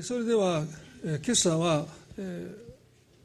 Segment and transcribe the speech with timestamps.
[0.00, 0.62] それでは
[1.02, 1.84] 今朝は、
[2.16, 2.46] え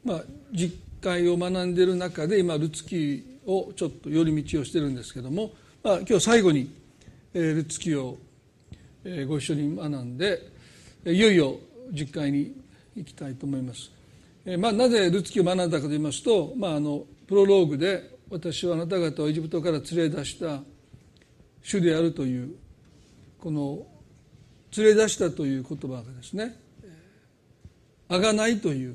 [0.04, 0.22] ー、まあ、
[0.52, 5.52] 実会を学んでいる中で今ルツキをちょっと寄り道をしてるんですけども、
[5.84, 6.68] まあ、今日最後に、
[7.32, 8.18] えー、ルツキを、
[9.04, 10.50] えー、ご一緒に学んで
[11.06, 11.54] いよいよ
[11.92, 12.52] 実会に
[12.96, 13.92] 行きたいと思います。
[14.44, 20.60] えまあ、なぜルツキを学んだかと言いますと、まあ、あのプロローグで私はあなた方をエジプトから連れ出した
[21.62, 22.56] 主であるという
[23.38, 23.86] この
[24.76, 26.56] 連れ出したという言葉がですね
[28.08, 28.94] あがないという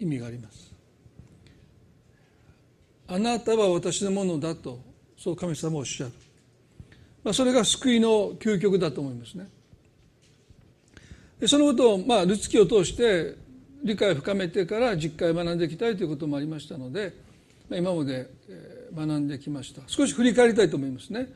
[0.00, 0.72] 意味があります。
[3.06, 4.80] あなたは私のものだと
[5.16, 6.12] そう神様はおっしゃる、
[7.24, 9.48] まあ、それが救いの究極だと思いますね。
[11.46, 13.34] そのことを、まあ、ルツキを通して
[13.82, 17.14] 理解を深めてから実会学んでいきたいということもありましたので、
[17.68, 18.28] まあ、今まで
[18.94, 19.82] 学んできました。
[19.86, 21.28] 少し振り返りたいと思いますね。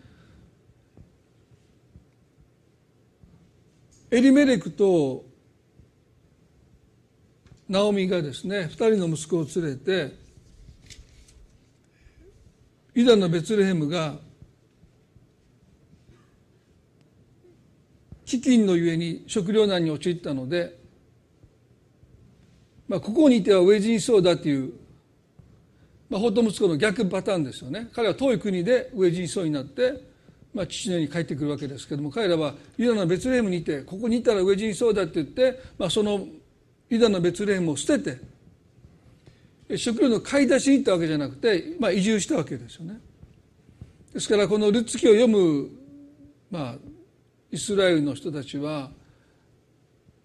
[4.12, 5.24] エリメレクと
[7.66, 10.14] ナオミがですね2人の息子を連れて
[12.92, 14.16] ユダのベツレヘムが
[18.26, 20.78] 飢饉のゆえに食糧難に陥ったので、
[22.88, 24.74] まあ、ここにいては飢え死にそうだという、
[26.10, 27.88] まあ、法と息子の逆パターンですよね。
[27.94, 30.11] 彼は遠い国で飢え死にそうになって
[30.54, 36.26] まあ、父のように帰ってくるわけですけども彼らはユダのベツレヘムにいてここにいたら飢え死にそうだって言って、まあ、その
[36.90, 43.00] ユダのベツレヘムを捨てて食料の買い出しに行ったわけじゃなくて、まあ、移住したわけですよね。
[44.12, 45.70] ですからこのルツキを読む、
[46.50, 46.74] まあ、
[47.50, 48.90] イスラエルの人たちは、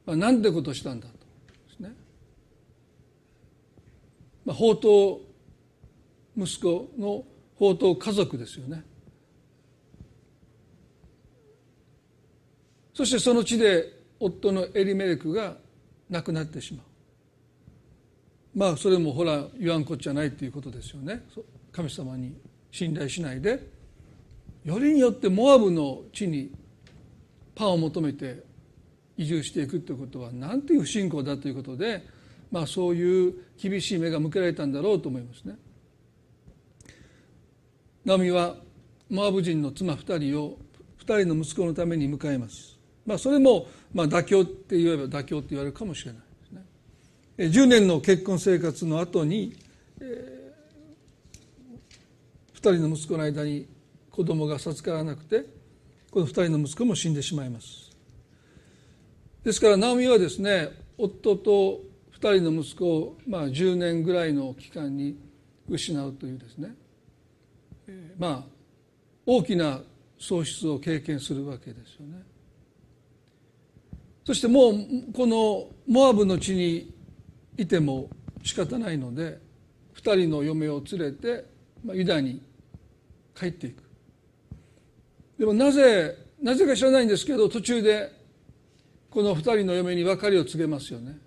[0.05, 1.94] まあ、なんてことしたんだとですね。
[4.44, 4.92] まあ、宝刀
[6.36, 8.83] 息子の宝刀家族ですよね。
[12.98, 15.56] そしてその地で夫のエリメレクが
[16.09, 16.86] 亡くなってしまう
[18.58, 21.23] まあそれもほら言わんこっちゃないっていうことですよね
[21.72, 22.36] 神様に
[22.72, 23.70] 信頼しないで
[24.66, 26.52] よりによってモアブの地に
[27.54, 28.44] パンを求めて
[29.16, 32.04] 移住していくということはなんていう不信仰だということで、
[32.49, 35.55] まあ、そういう厳しい目が向けられたんだろうと思いますね。
[38.04, 38.55] ナミは
[39.08, 40.58] モアブ人の妻2人を
[41.05, 42.77] 2人の息子のために迎えます。
[43.08, 46.22] まあ、それもまあ妥協って言えば妥協って言われるかもしれない
[47.38, 47.64] ですね。
[47.64, 49.56] 10年の結婚生活の後に、
[50.02, 53.66] えー、2人の息子の間に
[54.12, 55.46] 子供が授からなくて
[56.12, 57.96] この2人の息子も死んでしまいます。
[59.46, 61.82] ですからナオミはですね夫と
[62.20, 65.17] 2人の息子を、まあ、10年ぐらいの期間に
[65.70, 66.76] 失うというですね、
[68.17, 68.44] まあ
[69.26, 69.82] 大きな
[70.20, 72.36] 喪失を経験するわけですよね。
[74.27, 74.73] そしてもう
[75.14, 76.93] このモアブの地に
[77.55, 78.10] いても
[78.43, 79.39] 仕方ないので
[79.95, 81.45] 2人の嫁を連れて
[81.93, 82.42] ユダに
[83.33, 83.83] 帰っていく。
[85.39, 88.11] でもなぜなぜか知らないんですけど途中で
[89.10, 91.17] この2人の嫁に別れを告げますよね。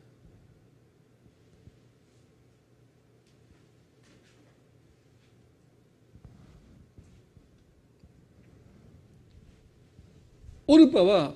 [10.67, 11.33] オルパは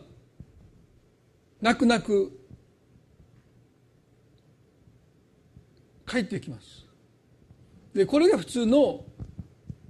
[1.65, 2.31] 泣く泣く
[6.07, 6.85] 帰ってきます。
[7.95, 9.03] でこれが普通の、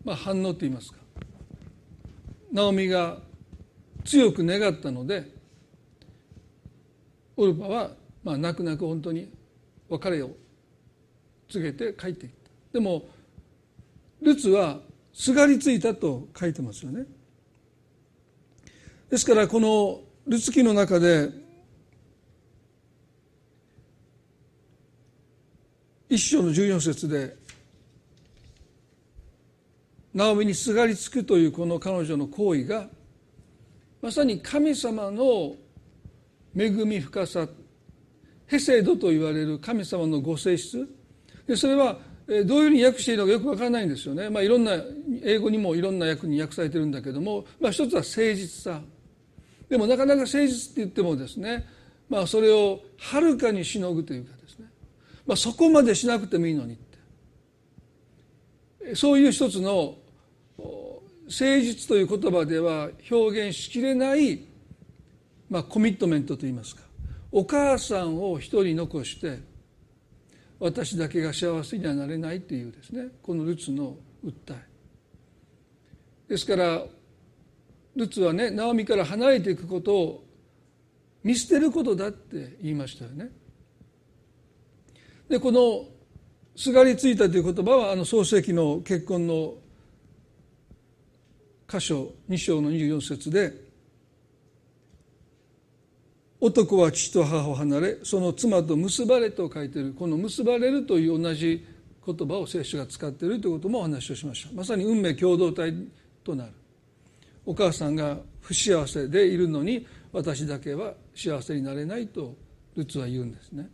[0.04, 0.98] まあ、反応といいますか。
[2.52, 3.18] ナオミが
[4.04, 5.28] 強く願ったので
[7.36, 7.90] オルパは、
[8.22, 9.32] まあ、泣く泣く本当に
[9.88, 10.30] 別れを
[11.48, 12.50] 告げて帰っていった。
[12.74, 13.08] でも
[14.22, 14.78] ルツは
[15.12, 17.04] すがりついたと書いてますよね。
[19.10, 21.42] ですからこのルツ記の中で
[26.14, 27.36] 一章の14節で
[30.14, 32.86] ナオミにすがりつくというこの彼女の行為が
[34.00, 35.56] まさに神様の
[36.56, 37.48] 恵み深さ
[38.46, 40.88] ヘセドと言われる神様のご性質。
[41.48, 44.72] でそれはどういうふうに訳しているのかよくわからないんですよね、まあ、いろんな
[45.24, 48.80] 英語にもいろんな訳に訳されてるんだけども、まあ、一つは誠実さ。
[49.68, 51.66] でもなかなか誠実って言ってもですね、
[52.08, 54.43] まあ、それをはるかにしのぐというか
[55.26, 56.84] まあ、そこまでしなくてもいいのにって。
[58.94, 59.96] そういう一つの
[60.56, 64.44] 誠実という言葉では表現しきれない、
[65.48, 66.82] まあ、コミットメントといいますか。
[67.32, 69.40] お母さんを一人残して
[70.60, 73.08] 私だけが幸せにはなれないというですね。
[73.22, 74.64] このルツの訴え。
[76.28, 76.84] ですから
[77.96, 80.24] ルツはねナオミから離れていくことを
[81.22, 83.30] 見捨てることだって言いましたよね。
[85.28, 85.86] でこの
[86.56, 89.54] 「すがりついた」という言葉はあの創世記の結婚の
[91.68, 93.64] 箇所2章の24節で
[96.40, 101.64] 「男は父と母を離れその妻と結ばれ」と書いているこの「結ばれる」という同じ
[102.06, 104.52] 言葉を聖書が使っているということもお話をしました。
[104.52, 105.74] まさに運命共同体
[106.22, 106.52] となる。
[107.46, 112.34] お母さんが不幸せでいるのに私だけは幸せになれないと
[112.76, 113.68] ルツは言うんですね。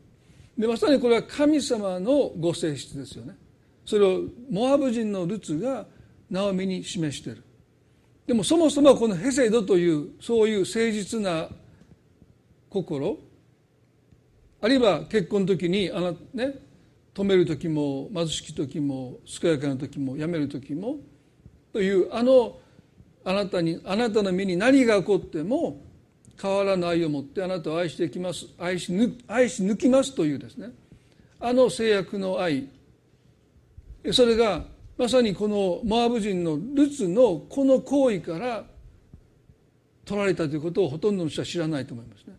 [0.57, 3.37] でまさにこれは神様のご性質ですよね。
[3.85, 4.21] それを
[4.51, 5.87] モアブ人のルツが
[6.31, 7.43] ナオミに示している。
[8.27, 11.49] でもそもそもこのヘセドというそういう誠実な
[12.69, 13.19] 心
[14.61, 16.55] あるいは結婚の時にあのね
[17.13, 20.99] 止める時も貧しき時も健やかな時もやめる時も
[21.73, 22.59] というあの
[23.25, 25.81] あなたにあなたの身に何が起こっても
[26.41, 28.47] 変わらぬ愛を持ってあなたを愛してきます。
[28.59, 28.93] 愛し
[29.27, 30.71] 愛し抜きますというですね。
[31.39, 32.69] あの制約の愛。
[34.13, 34.65] それが
[34.97, 38.65] まさにこのモアブ人のルツのこの行為から
[40.05, 42.35] 取られたということをほとんどの人は知らないと思いますね。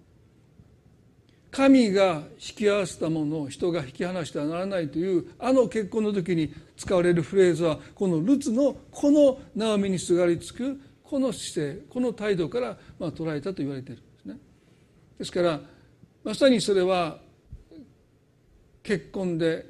[1.51, 10.79] 神が引き合わせたものを人が引き離してはならないというあの結婚の時に使われるフレーズはこのルツのこのナオミにすがりつく
[11.11, 14.37] この姿勢この態度からまあ捉えたと言われているんですね。
[15.19, 15.59] ですから
[16.23, 17.19] まさにそれは
[18.81, 19.65] 結婚で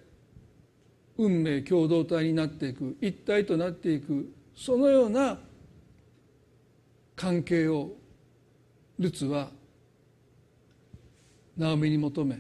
[1.17, 5.39] 運命共同体になっていく一体となっていくそのような
[7.15, 7.89] 関係を
[8.99, 9.49] ルツは
[11.57, 12.39] ナオミに求め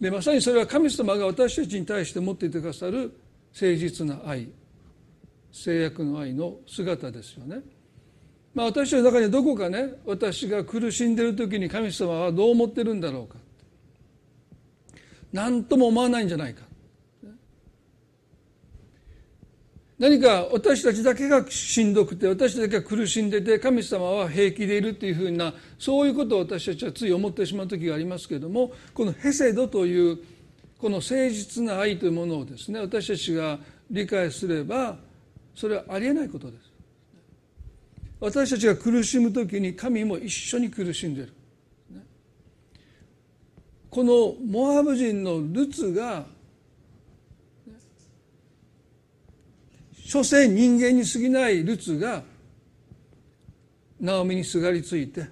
[0.00, 3.14] でまさにそれは神様が私たちに対して持っていてくださる
[3.52, 4.48] 誠実な愛
[5.52, 7.73] 制約の愛の姿ですよね。
[8.54, 13.36] まあ、私の中にはどこかね私が苦しんでいる時に神様はどう思ってるんだろうか。
[15.32, 16.62] 何とも思わないんじゃないか。
[19.98, 30.18] 何か私たちだけがしんどくて私だけが苦しんでて神様は平気でいるっていうふうなそういうことを私たちはつい思ってしまう時がありますけれどもこのヘセドという
[30.78, 33.58] この誠実な愛というものをですね私たちが
[33.90, 34.96] 理解すれば
[35.54, 36.73] それはありえないことです。
[38.24, 41.32] 私たちが苦しむ時に神も一緒に苦しんでいる
[43.90, 46.24] このモアブ人のルツが
[49.92, 52.22] 所詮人間に過ぎないルツが
[54.00, 55.26] ナオミにすがりついて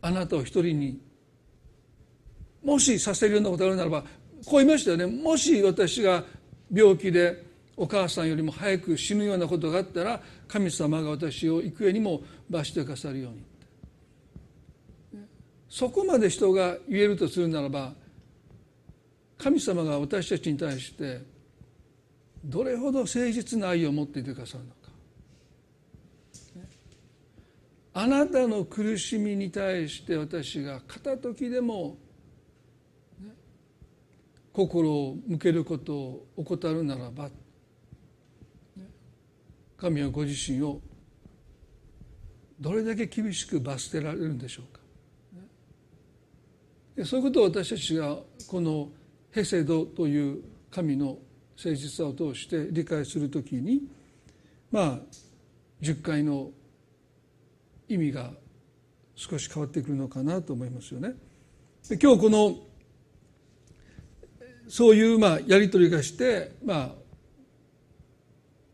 [0.00, 1.02] あなたを一人に
[2.64, 4.00] もしさせるようなことがあるならば
[4.46, 5.04] こう言いましたよね。
[5.04, 6.24] もし私が
[6.72, 7.47] 病気で
[7.78, 13.42] お母さんよりも早く死ぬようなことがあったら神様が私を幾重にも罰してくださるように。
[15.68, 17.92] そこまで人が言えるとするならば
[19.36, 21.20] 神様が私たちに対して
[22.44, 24.76] どれほど誠実な愛を持っていてくださるのか。
[27.94, 31.96] あなたの苦しみに対して私が片時でも
[34.52, 37.30] 心を向けることを怠るならば
[39.80, 40.80] 神はご自身を
[42.60, 44.80] どれだけ厳しく罰せられるんでしょうか
[47.04, 48.18] そういうことを私たちが
[48.48, 48.88] この
[49.30, 51.18] ヘセドという神の
[51.56, 53.82] 誠実さを通して理解するときに
[54.70, 54.98] まあ
[55.80, 56.50] 10回の
[57.88, 58.32] 意味が
[59.14, 61.14] 少し変わってくるのかなと思いますよね。
[61.88, 62.56] で今日この
[64.68, 66.92] そういうまあやり取りがしてまあ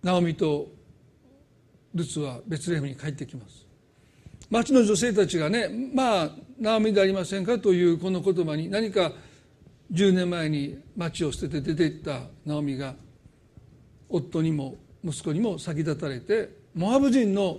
[0.02, 0.68] ナオミと
[1.94, 3.64] ルツはベツレヘムに帰ってきます。
[4.50, 9.12] 町の女性たちがねまあナオミでありませんかというこの言葉に何か
[9.92, 12.94] 10年前に町を捨てて出ていったナオミが
[14.08, 17.58] 夫にも息子にも先立たれてモアブ人の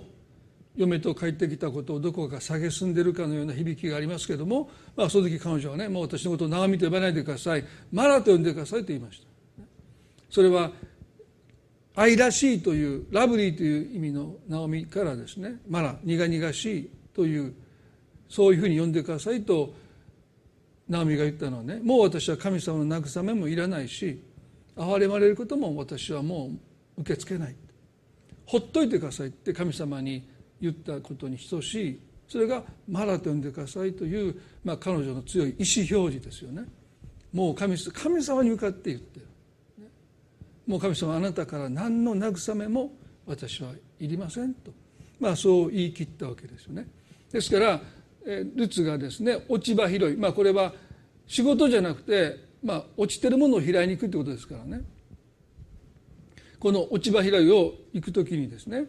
[0.76, 9.26] 嫁と帰ってきたことをどこか蔑んでるかのような響きがありますけれども、まあ、その時彼女はねもう私のことをナオミと呼ばないでくださいマラと呼んでくださいと言いました。
[10.28, 10.70] それは
[11.96, 17.54] 愛らしいというラブリーという意味のナオミからですねマラ苦々しいという
[18.28, 19.74] そういうふうに呼んでくださいと
[20.88, 24.22] ナオミが言ったのはねもう私は神様の慰めもいらないし
[24.76, 26.50] 憐れまれることも私はも
[26.98, 27.56] う受け付けない。
[28.44, 30.28] ほっといてくださいって神様に
[30.60, 32.00] 言ったことに等しい。
[32.28, 36.64] それがマラと呼んでくださいという、まあ、彼女の強い意思表示ですよね。
[37.32, 39.26] もう神様に向かって言ってる。
[40.66, 42.92] もう神様あなたから何の慰めも
[43.26, 44.72] 私はいりませんと。
[45.18, 46.86] まあ、そう言い切ったわけですよね。
[47.32, 47.80] ですから
[48.54, 50.72] ルツがですね落ち葉拾い、まあ、これは
[51.26, 54.82] 仕事じゃなくて、まあ、落ちてるものを拾いに行くってことですからね。
[56.58, 58.86] この落ち葉拾いを行く時にですね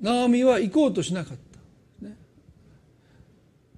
[0.00, 1.36] ナオミは行こうとしなかっ
[2.00, 2.16] た、ね、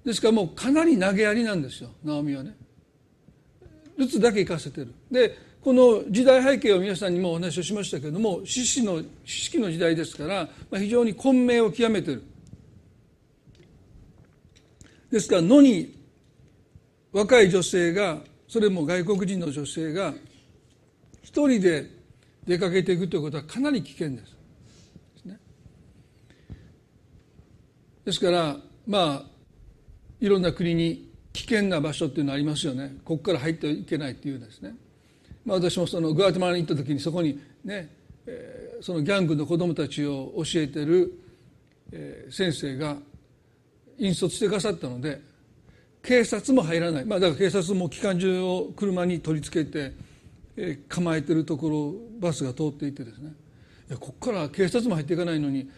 [0.03, 2.55] ですからもうかなり投げやりなんですよナオミはね。
[3.97, 4.93] ルツだけ行かせてる。
[5.09, 12.23] でこの時代背景を皆さんにもお話をしましたけれども獅子の知識の時代ですから、まあ、非常に混迷を極めている。
[15.09, 15.97] ですから野に
[17.11, 20.13] 若い女性がそれも外国人の女性が
[21.23, 21.89] 一人で
[22.45, 24.35] 出かけていくということはかなり危険です。
[28.05, 29.23] ですからまあ
[30.19, 32.97] いろんな国に危険な場所っていうのはありますよね。
[33.03, 34.75] ここから入ってはいけないっていうですね、
[35.45, 37.89] まあ、私もそのグアテマラに行った時にそこにね、
[38.25, 41.13] えー、そのギャングの子供たちを教えてる、
[41.91, 42.97] えー、先生が
[43.97, 45.21] 引率してくださったので
[46.01, 49.93] 警察も入らない、まあ、だから警察も機関銃を車に取り付けて、
[50.57, 53.33] えー、構えてるところバスが通っていってですね。
[53.89, 55.69] いやここから警察も入っていかないのに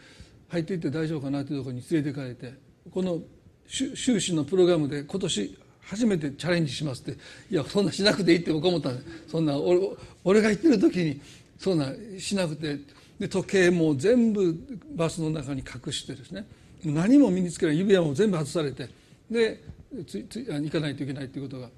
[0.48, 2.54] 入っていって大丈夫かなというところに連れて行かれて
[2.90, 3.20] この
[3.68, 5.58] 修士のプログラムで今年
[5.90, 7.20] 初めてチャレンジしますって。
[7.50, 9.80] いやそんなしなくていいって僕思ったんでそんな俺
[10.24, 11.22] 俺が言ってる時に
[11.58, 12.80] そんなしなくて。
[13.20, 14.56] で時計も全部
[14.96, 16.46] バスの中に隠してですね。
[16.84, 17.80] 何も身につけない。
[17.80, 18.90] 指輪も全部外されて。
[19.30, 19.64] で
[20.06, 21.70] つつ行かないといけないということが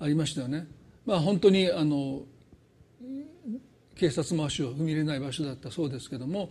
[0.00, 0.66] ありましたよね。
[1.04, 2.22] まあ、本当にあの
[3.94, 5.70] 警察も足を踏み入れない場所だった。
[5.70, 6.50] そうですけども。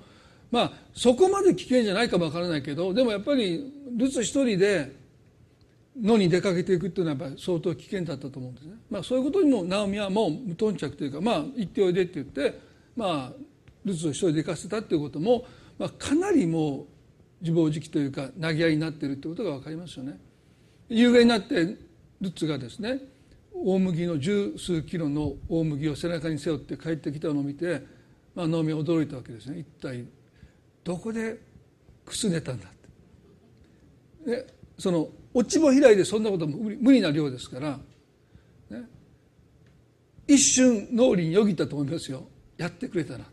[0.52, 4.96] まあそこまで危険じゃないかもわからないけどでもやっぱりルツ一人で
[6.02, 8.74] 野に出かけていくっていうのはやっぱり相当危険だったと思うんですね。
[8.90, 12.60] まあ、そういうことにもナオミはもう無頓着というかまあ行っておいでって言って
[12.96, 13.34] まあ
[13.84, 15.46] ルツを一人で行かせたっていうことも
[15.78, 16.86] まあ、かなりもう
[17.42, 20.20] 自暴自棄というか投げ合いになっているということが分かりますよね。
[20.90, 21.56] 夕方になって
[22.22, 23.00] ルッツがですね
[23.54, 27.84] 大麦の十数キロの大麦を背中に背負って帰ってきたのを見て、
[28.36, 30.06] まあ、能見は驚いたわけですね一体
[30.84, 31.40] どこで
[32.06, 32.72] くすねたんだっ
[34.26, 37.78] てでその落ち葉開いでそんなことも無理な量ですから、
[38.70, 38.84] ね、
[40.26, 42.24] 一瞬脳裏によぎったと思いますよ。
[42.58, 43.26] やってくれたな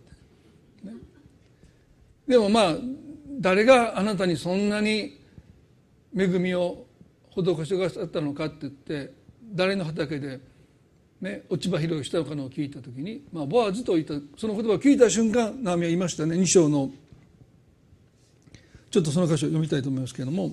[2.26, 2.76] でもまあ
[3.38, 5.20] 誰があなたにそんなに
[6.16, 6.86] 恵みを
[7.36, 9.12] 施してくださったのかって言って
[9.54, 10.40] 誰の畑で、
[11.20, 16.90] ね、落ち葉拾いしたのかのを聞いた時に、まあ、ボアズと言ったその言葉を聞いた瞬間ナミは言いましたね2章の。
[18.90, 20.52] ちょっとその箇所を読みたいと思いますけれども。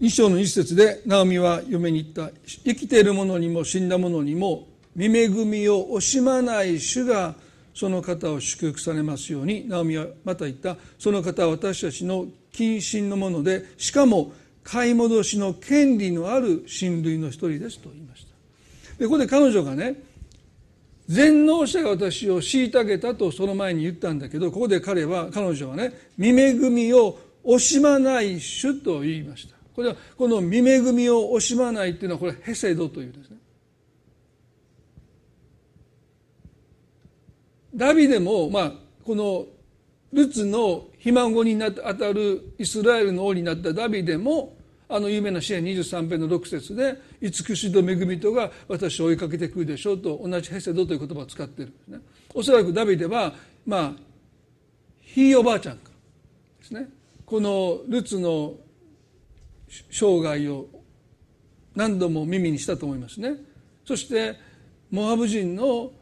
[0.00, 2.32] 2章の一節でナオミは嫁に言った
[2.64, 7.34] 生きている者にも死んだ者にも見恵みを惜しまない主が
[7.74, 19.96] その方を祝福されますようにナオミはまた言ったその方は私たちの近親のものでしかも買い戻しの権利のある親類の一人ですと言いましたでここで彼女がね
[21.08, 33.36] 全能者が私を虐げたとその前に言ったんだけどここで彼は彼女はね見恵みを惜しまない主と言いましたこれはこの見恵みを惜しまないっていうのはこれヘセドというですね
[37.72, 38.72] ダビデも、まあ、
[39.04, 39.46] この
[40.12, 44.56] ルツのひ孫にな当たるイスラエルの王になったダビデも
[44.88, 52.00] あの有名な支援23編の6節で「慈しと恵みとが私を追いかけてくるでしょう」と同じヘセドという言葉を使っているんですね。
[52.34, 53.32] おそらくダビデは
[53.64, 53.92] まあ
[55.02, 55.92] ひいおばあちゃんか
[56.58, 56.88] ですね
[57.24, 58.54] このルツの
[59.90, 60.68] 生涯を
[61.74, 63.34] 何度も耳にしたと思いますね。
[63.84, 64.36] そして
[64.90, 65.92] モアブ人の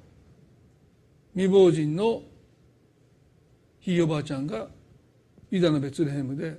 [1.35, 2.23] 未亡人の
[3.81, 4.69] ひいおばあちゃんが
[5.51, 6.59] ユダのベツレヘムで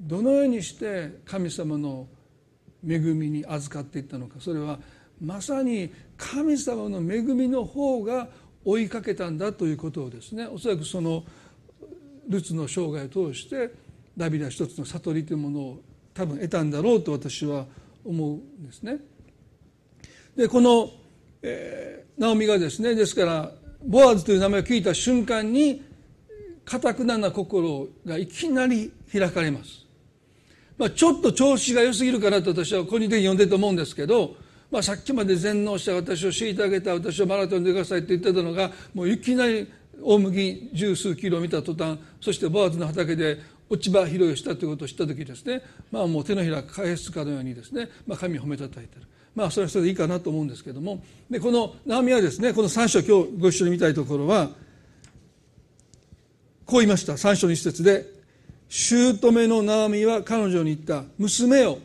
[0.00, 2.06] どのようにして神様の
[2.86, 4.78] 恵みに預かっていったのかそれは
[5.20, 8.28] まさに神様の恵みの方が
[8.64, 11.24] 追いかけたんだということをですねおそらくその
[12.28, 13.72] ルツの生涯を通して
[14.16, 15.82] ダビデは一つの悟りというものを
[16.16, 17.66] 多分得たんだろうと私は
[18.04, 18.98] 思うんですね。
[20.36, 20.90] でこの、
[21.42, 23.52] えナオミがですねですから
[23.84, 25.82] ボアズという名前を聞いた瞬間に
[26.64, 29.86] かたくなな心がいきなり開かれます、
[30.78, 34.34] まあ、ちょっと調子が良すぎるかなと私は個人的に読んでると思うんですけど、
[34.70, 39.70] まあ、さっきまで全能した私を敷いてあげた私をマラソンでくださいって言ってたのがもういきなり
[40.02, 45.62] 大麦十数キロ見た途端そしてボアズの畑で落ち葉拾いをしたということを知った時ですね。
[45.90, 49.02] まあもう手のひら返すかのようにですね、まあ、神を褒めたたいてる。
[49.34, 51.02] まあそれはそれでいいかなと思うんですけども。
[51.30, 52.52] でこのナオミはですね。
[52.52, 54.50] この3章今日ご一緒に見たいところは
[56.64, 57.16] こう言いました。
[57.16, 58.06] 三章の一節で
[58.68, 61.04] 姑のナオミは彼女に言った。
[61.18, 61.78] 娘よ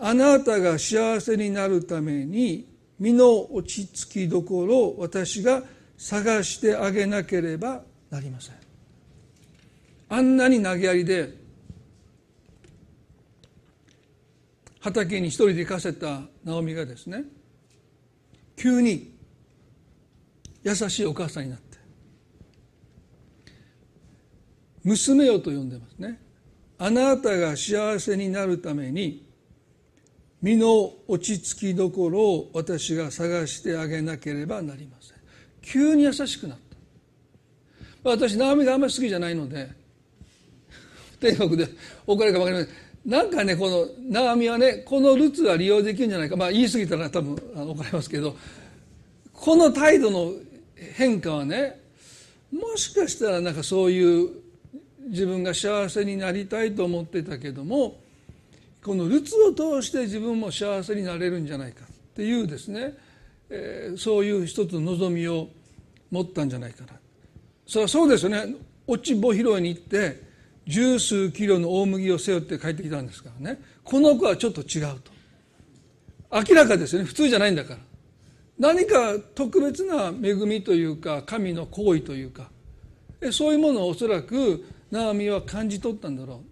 [0.00, 2.66] あなたが幸せになるために
[2.98, 5.62] 身の落ち着きどころを私が
[5.96, 8.65] 探してあげなければなりません。
[10.08, 11.34] あんなに投げやりで
[14.80, 17.24] 畑に一人で行かせたナオミがですね
[18.56, 19.12] 急に
[20.62, 21.78] 優しいお母さんになって
[24.84, 26.20] 娘よと呼んでますね。
[26.78, 29.26] あなたが幸せになるために
[30.40, 35.16] 身の落ち着きどころを私が探してあげなければなりません。
[35.60, 36.76] 急に優しくなった。
[38.10, 39.85] 私ナオミがあんまり好きじゃないので
[41.34, 41.68] 天国で
[42.06, 42.72] 怒られるか分かりませ
[43.08, 43.10] ん。
[43.10, 46.36] なんかねこのナオミはねこのルツは利用できるんじゃないか。
[46.36, 48.36] まあ言い過ぎたら多分あの怒られますけど。
[49.36, 50.32] この態度の
[50.94, 51.78] 変化はね
[52.50, 54.30] もしかしたらなんかそういう
[55.08, 57.98] 自分が幸せになりたいと思ってたけども
[58.82, 62.94] このルツを通して自分も幸せになれるんじゃないかっていうですね、
[63.50, 65.48] えー、そういう一つの望みを
[66.10, 66.92] 持ったんじゃないかな。
[67.66, 68.54] それはそうですよね。
[68.86, 70.22] 落ち穂拾いに行って
[70.66, 73.60] 十数キロの大麦を背負って帰ってきたんですからね。
[73.84, 75.12] この子はちょっと違うと。
[76.32, 77.06] 明らかですよね。
[77.06, 77.80] 普通じゃないんだから。
[78.58, 82.50] 何か特別な恵みというか神の行為というか。
[83.32, 86.42] そういうものをおそらくナオミは感じ取ったんだろ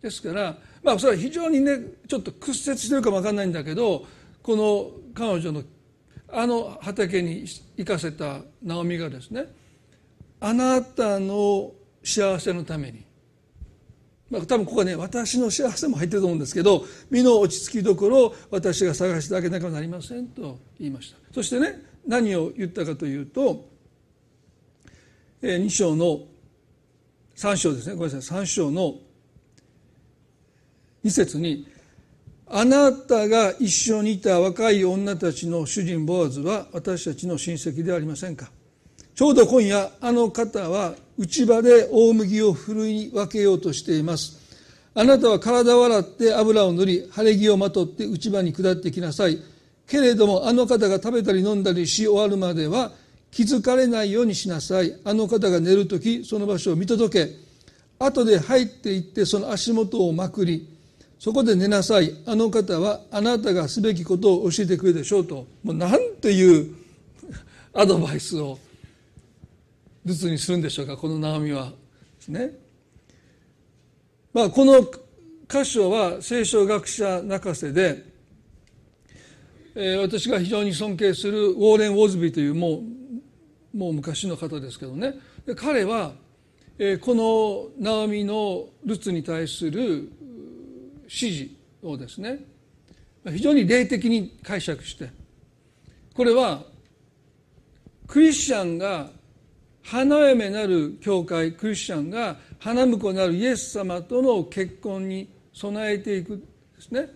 [0.00, 0.02] う。
[0.02, 4.04] ですからまあそれは非常にねちょっと屈折してるかも分かんないんだけど
[4.42, 5.62] この彼女の
[6.30, 7.46] あの畑に
[7.76, 9.46] 行かせたナオミがですね
[10.40, 11.72] あなたの
[12.02, 13.02] 幸せのために、
[14.30, 21.18] まあ、多分ここはね私の幸せも入ってると思うんですけど身の落ち着きどころを私が探してあげなければなりませんと言いました。
[21.32, 23.68] そしてね何を言ったかというと
[25.42, 26.20] 2章の
[27.36, 27.96] 3章ですね。
[27.96, 28.42] ごめんなさい。
[28.42, 28.94] 3章の
[31.04, 31.66] 2節に
[32.46, 38.50] 「あなたが一緒にいた若い女たちの主人ボアズは私たちの親戚ではありませんか」
[39.14, 44.40] ちょうど今夜あの方は内場で大麦をふるい分けようとしています。
[44.92, 49.38] あなたは体を洗って油を塗り晴れ着をまとって内場に下ってきなさい。
[49.86, 52.90] けれどもあの方が食べたり飲んだりし終わるまでは
[53.30, 54.98] 気づかれないようにしなさい。
[55.04, 57.32] あの方が寝る時その場所を見届け
[58.00, 60.68] 後で入っていってその足元をまくり
[61.20, 62.12] そこで寝なさい。
[62.26, 65.46] あの方はあなたがすべきことを教えてくれるでしょうと。
[65.62, 66.74] もうなんていう
[67.72, 68.58] アドバイスを。
[70.04, 70.96] ルツにするんでしょうか？
[70.96, 71.70] このナオミは。
[71.70, 71.74] で
[72.20, 72.50] すね。
[74.32, 74.82] まあ、この
[75.48, 78.04] 箇所は聖書学者泣かせで、
[79.74, 82.82] えー、私が非常に尊敬するウォーレン・ウォズビーというも
[83.72, 85.14] うもう昔の方ですけどね。
[85.46, 86.12] で彼は、
[86.78, 90.10] えー、このナオミのルツに対する
[91.02, 91.50] 指示
[91.82, 92.40] をですね
[93.24, 95.10] 非常に霊的に解釈して
[96.14, 96.64] これは
[98.06, 99.10] クリスチャンが
[99.84, 107.08] 花嫁なる教会クリスチャンが花婿なるイエス様との結婚に備えていくですね。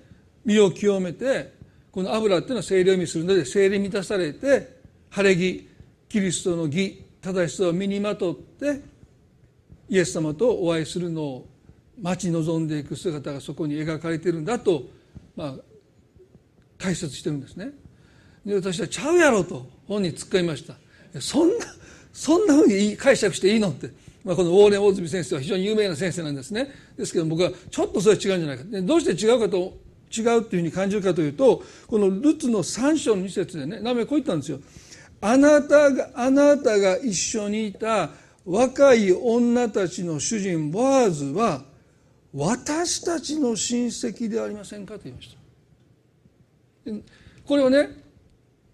[0.45, 1.55] 身を清めて
[1.91, 5.69] この油っていうのは精霊を意味するので精霊満たされて晴れ着
[6.09, 8.83] キリストの義正しさを身にまとって
[9.89, 11.49] イエス様とお会いするのを
[12.01, 14.85] 待ち望んでいく姿がそこに描かれているんだと、
[15.35, 15.55] まあ、
[16.79, 17.71] 解説してるんですね。
[18.45, 20.75] で私は「ちゃうやろ」と本に突っ込みました。
[21.21, 21.65] そんな
[22.19, 23.69] そんなふうに解釈していいの？
[23.69, 23.91] って、
[24.25, 26.69] まあ、このウォーレン・大泉先生は非常に有名な先生なんですね。
[26.97, 28.65] ですけど僕はちょっとそれは違うんじゃないか。
[28.65, 29.79] でどうして違うかと
[30.11, 34.59] 違うっていうふうに感じるかというとこのルツの3章の2節でね名前こう言ったんですよ。
[35.21, 38.11] あなたがあなたが一緒にいた
[38.45, 41.63] 若い女たちの主人ボアーズは
[42.35, 44.95] 私たちの親戚ではありませんか？
[44.95, 45.39] と言いました。
[47.47, 48.08] これはね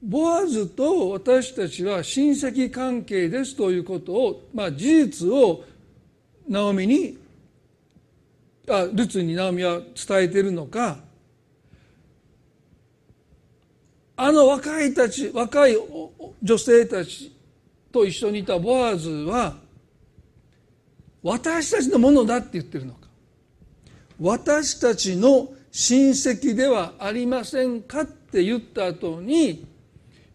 [0.07, 5.65] ボアズと私たちは親戚関係ですということを、まあ、事実を
[6.47, 7.17] ナオミに
[8.69, 10.99] あルツにナオミは伝えているのか
[14.15, 15.77] あの若いたち若い
[16.43, 17.35] 女性たち
[17.91, 19.57] と一緒にいたボアズは
[21.23, 23.09] 私たちのものだって言ってるのか
[24.21, 29.73] 私たちの親戚ではありませんかって言った後に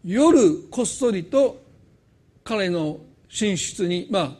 [0.04, 1.62] 夜こっそりと
[2.42, 4.32] 彼の寝室に、まあ、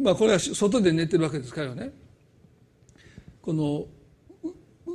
[0.00, 1.90] まあこれは外で寝てるわけですからね。
[3.42, 3.86] この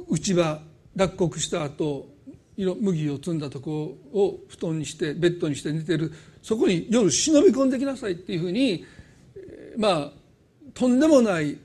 [0.09, 0.61] 内場
[0.95, 2.07] 脱穀した後
[2.55, 6.11] 麦を積んだとこを布団にしてベッドにして寝てる。
[6.41, 8.85] そこに夜忍び込んできなさいっていうふうに
[9.77, 10.11] まあ
[10.73, 11.57] とんでもない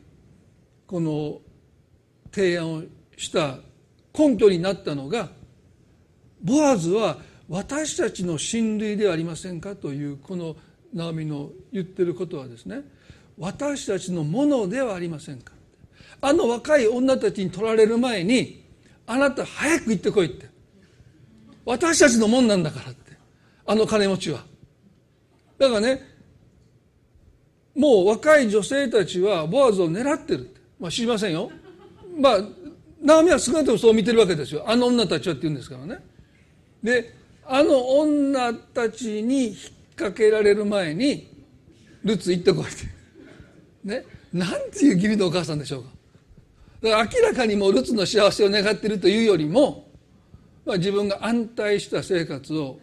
[0.87, 1.41] この
[2.33, 2.83] 提案を
[3.17, 3.59] した
[4.17, 5.29] 根拠になったのが
[6.43, 10.57] ボアズは私たちの親類ではありませんかというこの
[10.93, 12.83] ナオミの言ってることはですね。
[13.39, 15.53] 私たちのものではありませんか。
[16.21, 18.65] あの若い女たちに取られる前に
[19.07, 20.47] あなた早く行ってこいって。
[21.65, 23.13] 私たちのもんなんだからって。
[23.67, 24.45] あの金持ちは。
[25.59, 26.03] だからね
[27.75, 30.61] もう若い女性たちはボアズを狙ってるって。
[30.79, 31.51] まあ知りませんよ。
[32.19, 32.41] まあ
[33.01, 34.65] ナオミは少なくともそう見てるわけですよ。
[34.67, 36.05] あの女たちはって言うんですからね。
[36.83, 37.18] で
[37.51, 39.57] あの女たちに引っ
[39.97, 41.27] 掛けられる前に
[42.05, 42.85] ルツ行ってこいって。
[43.85, 44.05] ね？
[44.35, 45.89] なんていう義理のお母さんでしょうか。
[46.83, 49.89] だから明らかにもうルツの幸せを願っているというよりも、
[50.67, 52.79] まあ、自分が安泰した生活を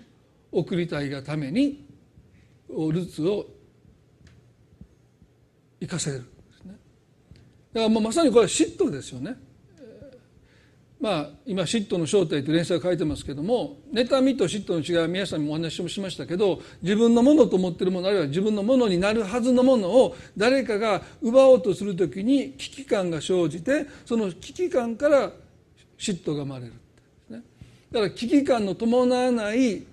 [0.51, 1.85] 送りたいがために
[2.67, 3.45] ルツを
[5.79, 6.21] 生かせる。
[6.65, 6.73] ね？
[7.71, 9.35] だからもうまさにこれは嫉妬ですよね。
[10.99, 25.31] まあ、今嫉妬の正体という連載を書いてますけども妬みと嫉妬の違いは皆さんにもお話もしましたけど自分のものと思っているものあるいは自分のものになるはずのものを誰かが奪おうとする時に危機感が生じてその危機感から
[25.97, 26.73] 嫉妬が生まれる、
[27.29, 27.43] ね、
[27.91, 29.83] だから危機感の伴わない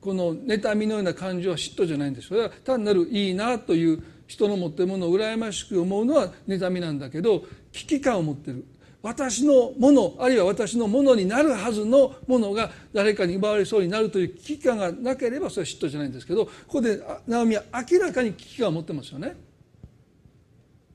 [0.00, 8.64] この妬みのような感情は嫉妬じゃないんですそれは単なるいいなという人の持っているものを羨ましく思うのは妬みなんだけど危機感を持っている。
[9.02, 19.36] 私のものあるいは私のものになるはずのものが誰かに奪われそうになるという危機感がなければそれは嫉妬じゃないんですけどここでナオミは明らかに危機感を持ってますよね。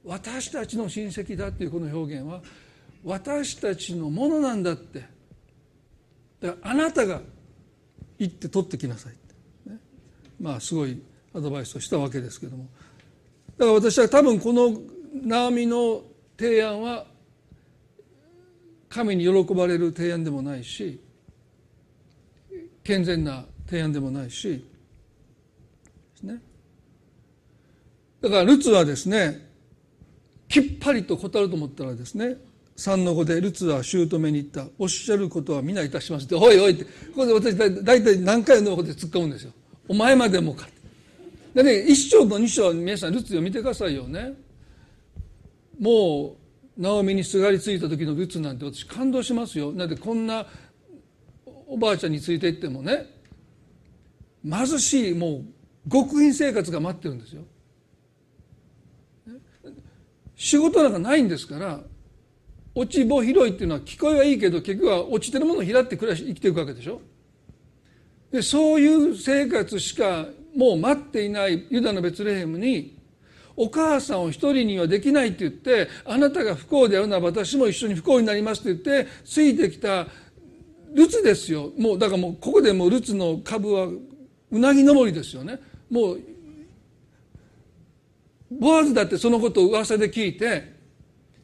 [0.03, 2.41] 私たちの親戚だっていうこの表現は
[3.03, 5.03] 私たちのものなんだって。
[6.41, 7.21] だからあなたが
[8.19, 9.79] 行って取ってきなさいって、ね、
[10.39, 11.01] まあすごい
[11.33, 12.67] アドバイスをしたわけですけども。
[13.57, 14.77] だから私は多分この
[15.23, 16.03] ナオミの
[16.37, 17.05] 提案は
[18.95, 21.01] 神に喜ばれる提案でもないし
[22.81, 24.63] 健全な提案でもないし
[26.23, 26.39] ね。
[28.21, 29.49] だからルツはですね
[30.47, 32.37] きっぱりと答えると思ったらですね
[32.77, 34.65] 3の5でルツは姑に言った。
[34.79, 36.85] おっしゃることは皆いたしますっておいおいって。
[36.85, 39.51] ここで私大体何回のことで突っ込むんですよ。
[39.89, 40.69] お前までもか。
[41.53, 44.35] でね一章と二章皆さんルツを見てくださいよね。
[45.79, 46.44] もう
[46.77, 49.71] ナオミにすがりついた時のルツなんて私感動しますよ。
[49.71, 50.45] だってこんな
[51.67, 53.05] おばあちゃんについていってもね
[54.43, 55.43] 貧しいも
[55.87, 57.43] う極貧生活が待ってるんですよ。
[60.35, 61.79] 仕事なんかないんですから
[62.75, 67.01] 落ち穂拾いっていうのは聞こえはいいけど結局は落ちてるものを拾って暮らし生きていくわけでしょ。
[68.31, 72.94] でそういう生活しかもう待っていないユダのベツレヘムに
[73.57, 80.07] お母さんを一人にはできないって言ってあなたが不幸であるなら私も一緒に不幸になりますって言ってついてきた
[80.93, 81.71] ルツですよ。
[81.77, 85.59] もうだからもうここでもうルツの株はうなぎ登りですよね。
[85.89, 86.21] もう
[88.49, 90.73] ボアズだってそのことを噂で聞いて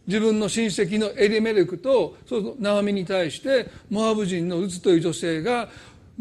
[0.07, 5.69] 自分の親戚のエリメレクとそのナオミに対してモアブ人のルツという女性が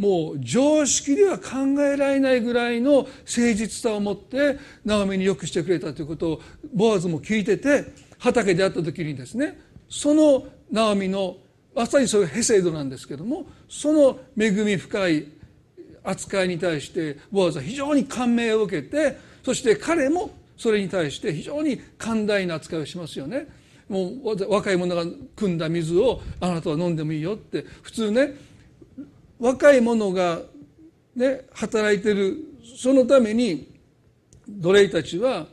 [0.00, 6.40] もう常識では考えられないぐらいの誠実さを持ってナオミによくしてくれたということを
[6.74, 7.84] ボアズも聞いてて
[8.18, 9.60] 畑で会った時にですね
[9.90, 11.36] そのナオミの
[11.74, 15.26] まさにそれヘセイドなんですけどもその恵み深い
[16.02, 23.48] 扱いに対してボアズは非常に感銘を受けてそして彼もそれに対して非常に寛大な扱いをしますよね。
[23.90, 28.34] もう若い者が汲んだ水をあなたは飲んでもいいよって普通ね
[29.40, 30.42] 若い者が、
[31.16, 32.36] ね、働いてる
[32.76, 33.74] そのために
[34.46, 35.46] 奴隷たちは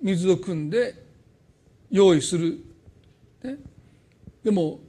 [0.00, 0.94] 水を汲んで
[1.90, 2.58] 用意する、
[3.42, 3.56] ね、
[4.44, 4.80] でも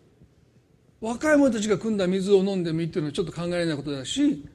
[1.02, 4.46] 若い者たちが汲んだ水を飲んでもいいっていうのはちょっと考えられないことだし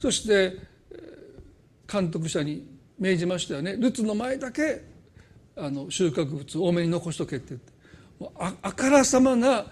[0.00, 0.56] そして
[1.90, 2.66] 監督者に
[2.98, 3.76] 命じましたよね。
[3.76, 4.82] ルツの前だけ
[5.56, 7.72] あの収穫物多めに残しとけってって。
[8.38, 9.66] ああからさまな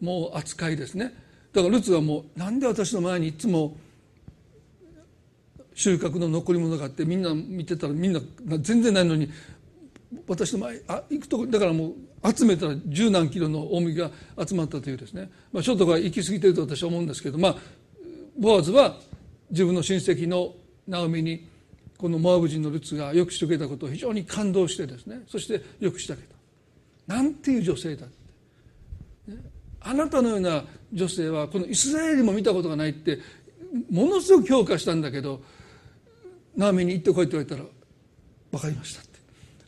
[0.00, 1.14] もう扱いですね。
[1.52, 3.76] だからルツはもうなんで私の前にいつも
[5.74, 8.20] 収穫の残り物があってみんな見てたらみんな
[8.60, 9.30] 全然ないのに
[10.26, 14.10] 私の前あ行くとこだからもう集めたら十何キロの大麦が
[14.46, 17.56] 集まったというですね、まあ、ちょっとが行き過ぎてると私は思うんですけどまあ
[18.38, 18.96] ボアズは
[19.50, 20.54] 自分の親戚の
[20.86, 21.46] ナオミに
[22.02, 25.22] このモアブ人のルツがよくしてくれたことを非常に感動してですね。
[25.28, 27.14] そしてよくしてあげた。
[27.14, 29.38] なんていう女性だって、ね、
[29.84, 33.18] あなたのような女性はこのイスラエルも見たことがないって
[33.90, 35.42] ものすごく評価したんだけど
[36.56, 37.68] ナーミに行ってこいって言われたら
[38.50, 39.12] 分かりましたって。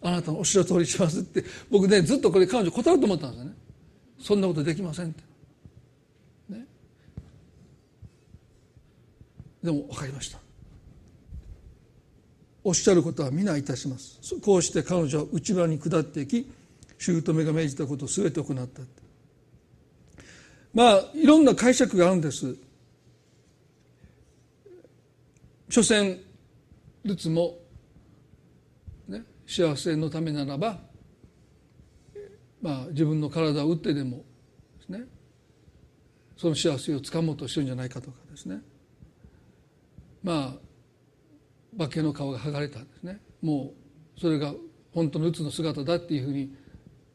[0.02, 1.42] あなたのおっしゃる通りしますって。
[1.70, 3.52] 僕ねずっとこれ彼女答えると思ったんですよね。
[4.20, 5.22] そんなことできませんって、
[6.50, 6.66] ね、
[9.62, 10.38] でも分かりました。
[12.62, 14.20] おっしゃることは皆いたします。
[14.40, 16.50] こうして彼女は内側に下っていき
[16.98, 19.03] 姑が命じたことを全て行ったって。
[20.74, 22.56] まあいろんな解釈があるんです。
[25.70, 26.20] 所詮
[27.04, 27.58] ルツも、
[29.08, 30.78] ね、幸せのためならば、
[32.60, 34.24] まあ、自分の体を打ってでもで
[34.86, 35.04] すね
[36.36, 38.60] その幸せをつかもうとしてるんじゃないかとかですね。
[40.22, 43.20] まあ化けの皮が剥がれたんですね。
[43.42, 43.72] も
[44.16, 44.54] うそれが
[44.92, 46.54] 本当のうつの姿だっていうふうに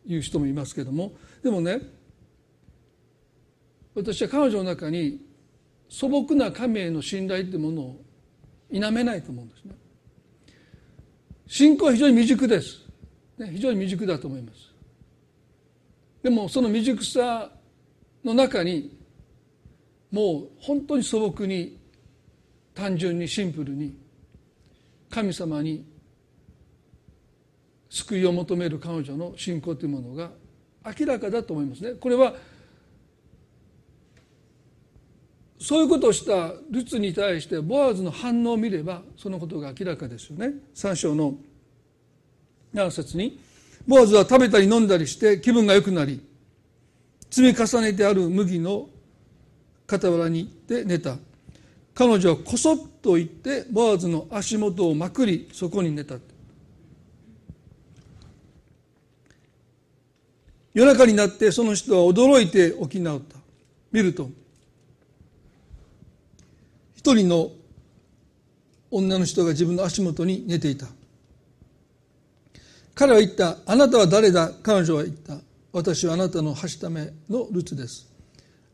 [0.05, 1.13] 言う人もいますけども。
[1.43, 1.81] でもね
[3.99, 5.19] 私は彼女の中に
[5.89, 8.01] 素朴な神への信頼っていうものを
[8.71, 9.75] 否めないと思うんですね。
[11.47, 12.85] 信仰は非常に未熟です、
[13.37, 14.71] ね、非常に未熟だと思います。
[16.21, 17.51] でもその未熟さ
[18.23, 18.97] の中に
[20.11, 21.79] もう本当に素朴に
[22.73, 23.97] 単純にシンプルに
[25.09, 25.85] 神様に
[27.89, 30.31] 救いを求める彼女の信仰というものが
[30.85, 31.91] 明らかだと思いますね。
[31.91, 32.35] これは
[35.59, 40.53] そういうことをしたルツに対してボアズの反応を見ればそのことが明らかですよね。
[40.73, 41.35] 3章の
[42.73, 43.39] 7節に
[43.85, 46.21] ボアズは食べたり飲んだりして気分が良くなり
[47.29, 48.87] 積み重ねてある麦の
[49.87, 51.17] 傍らに行って寝た。
[51.93, 56.15] 彼女はこそっと言ってボアズの足元をまくりそこに寝た。
[60.73, 63.37] 夜中になってその人は驚いて起き直った。
[63.91, 64.29] 見ると
[66.99, 67.49] 一人の
[68.91, 70.85] 女の人が自分の足元に寝ていた。
[72.93, 74.51] 彼は言ったあなたは誰だ？
[74.61, 75.37] 彼女は言った
[75.71, 78.11] 私はあなたのはしためのルツです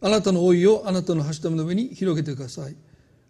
[0.01, 2.75] あなたの老いをあなたのはしための上に広げてください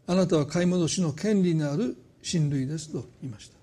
[0.07, 3.57] あなたは買い戻しの権利のある親類ですと言いました。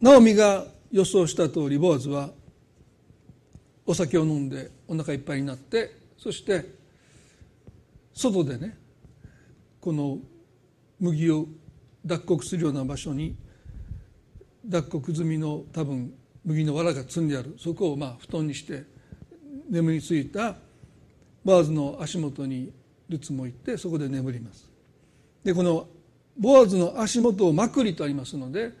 [0.00, 2.30] ナオミが予想した通りボアズは
[3.84, 6.78] お酒を飲んでお腹いっぱいになってそして
[8.14, 8.76] 外でね
[9.80, 10.18] この
[10.98, 11.46] 麦を
[12.04, 13.36] 脱穀するような場所に
[14.64, 16.12] 脱穀済みの多分
[16.44, 17.56] 麦の藁が積んである。
[17.58, 18.84] そこをまあ布団にして
[19.68, 20.56] 眠りついた
[21.44, 22.72] バーズの足元に
[23.08, 24.70] ルツも行ってそこで眠ります。
[25.42, 25.88] でこの
[26.38, 28.72] ボアズの足元をまくりとありますので、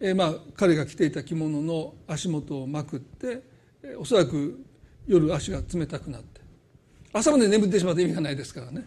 [0.00, 3.42] えー、まあ彼が着ていた着物の足元をまくって、
[3.82, 4.64] えー、おそらく
[5.06, 6.33] 夜足が冷たくなって
[7.14, 8.84] 朝まで眠ってしまって意味がないですからね。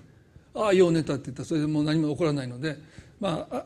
[0.54, 1.42] ああよう寝たって言った。
[1.42, 2.78] らそれでもう何も起こらないので。
[3.20, 3.66] まあ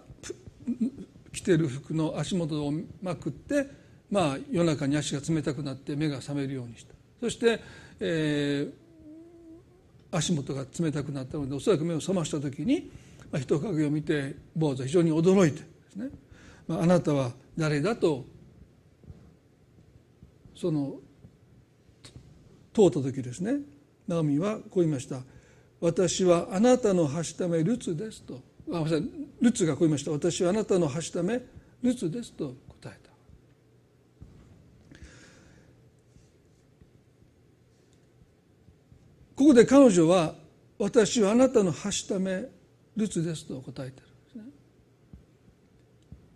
[1.33, 3.67] 着てる服の足元をまくって
[4.09, 6.93] まあ夜中に足が冷たくなって目が覚めるようにした。
[7.19, 7.59] そして、
[7.99, 12.91] えー、足元が冷たくなったのでおそらく目を覚ました時に、
[13.31, 16.09] まあ、人影を見て坊主は非常に驚いてですね、
[16.67, 18.25] まあ、あなたは誰だと
[20.55, 20.95] その
[22.73, 23.59] 通った時ですね。
[24.11, 25.21] ナオミはこう言いました。
[25.79, 28.41] 私はあなたのはしためルツですと。
[28.71, 28.85] あ
[29.39, 30.11] ルツがこう言いました。
[30.11, 31.41] 私はあなたのはしため
[31.81, 32.53] ルツですと。
[32.81, 33.11] 答えた。
[39.35, 40.35] ここで彼女は
[40.77, 42.45] 私はあなたのはしため
[42.95, 44.35] ルツですと答えてるんです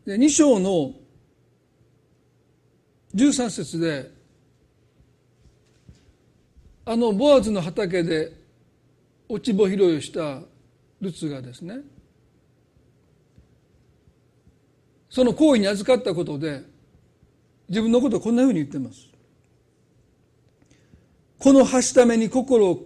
[0.10, 0.18] ね。
[0.18, 0.94] で2章の
[3.14, 4.15] 13節で
[6.86, 8.32] あのボアズの畑で
[9.28, 10.42] 落ち穂拾いをした
[11.02, 11.80] ルツがですね
[15.10, 16.62] その行為に預かったことで
[17.70, 19.08] 自分のことをこんなふうに言ってます。
[21.40, 22.86] このはしために心を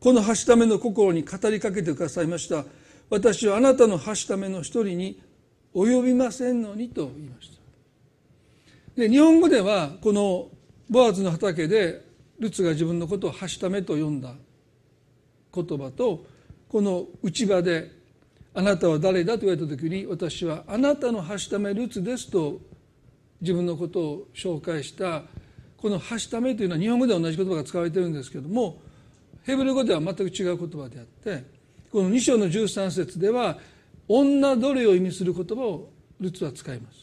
[0.00, 2.64] このはしための心に語りかけてくださいました。
[3.10, 5.20] 私はあなたのはしための一人に
[5.74, 9.00] 及びませんのにと言いました。
[9.00, 10.48] で日本語ではこの
[10.92, 12.04] ボアズの畑で
[12.38, 14.34] ルツが自分のことを「はしため」と呼んだ
[15.54, 16.26] 言葉と
[16.68, 17.90] この内場で
[18.52, 22.60] 「あなたは誰だ?」と言われた時に私は「あなたのはしためルツです」と
[23.40, 25.24] 自分のことを紹介した
[25.78, 28.82] この「はしため」というのは日本語では同じ言葉が使われてるんですけども
[29.44, 31.42] ヘブル語では全く違う言葉であって
[31.90, 33.58] この2章の13節では
[34.08, 35.88] 「女奴隷」を意味する言葉を
[36.20, 37.01] ルツは使います。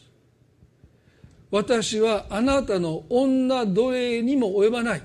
[1.50, 5.02] 私はあなたの女奴隷にも及ばない。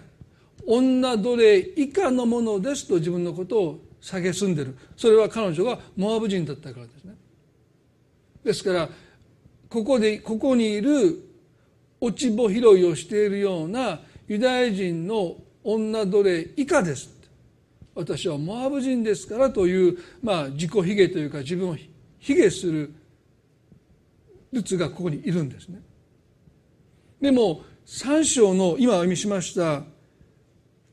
[0.67, 4.77] 女奴隷以下のものですと自分のことを蔑んでる。
[4.95, 7.15] それは彼女がモアブ人だったからですね。
[8.43, 8.89] ですから
[9.69, 11.23] ここでここにいる
[11.99, 17.10] 落ち穂拾いをしているようなユダヤ人の女奴隷以下です。
[17.95, 21.75] 私はモアブ人ですからという、まあ、自己卑下というか自分を
[22.19, 22.93] 卑下する
[24.51, 25.79] ルツがここにいるんですね。
[27.25, 29.81] でも3章の今お読みしました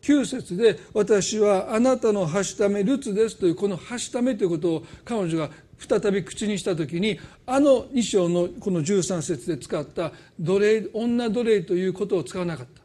[0.00, 12.82] 9節で「私はあなたのはしためルツです」というこの「はしため」ということを彼女が再び口にした時にあの2章のこの13節で使った奴隷女奴隷ということを使わなかった。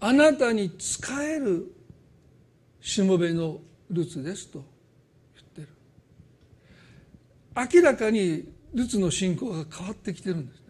[0.00, 1.72] あなたに仕える
[2.80, 4.77] しもべのルツですと
[7.58, 10.64] 明らかにルツの信仰が変わってきてるんですね。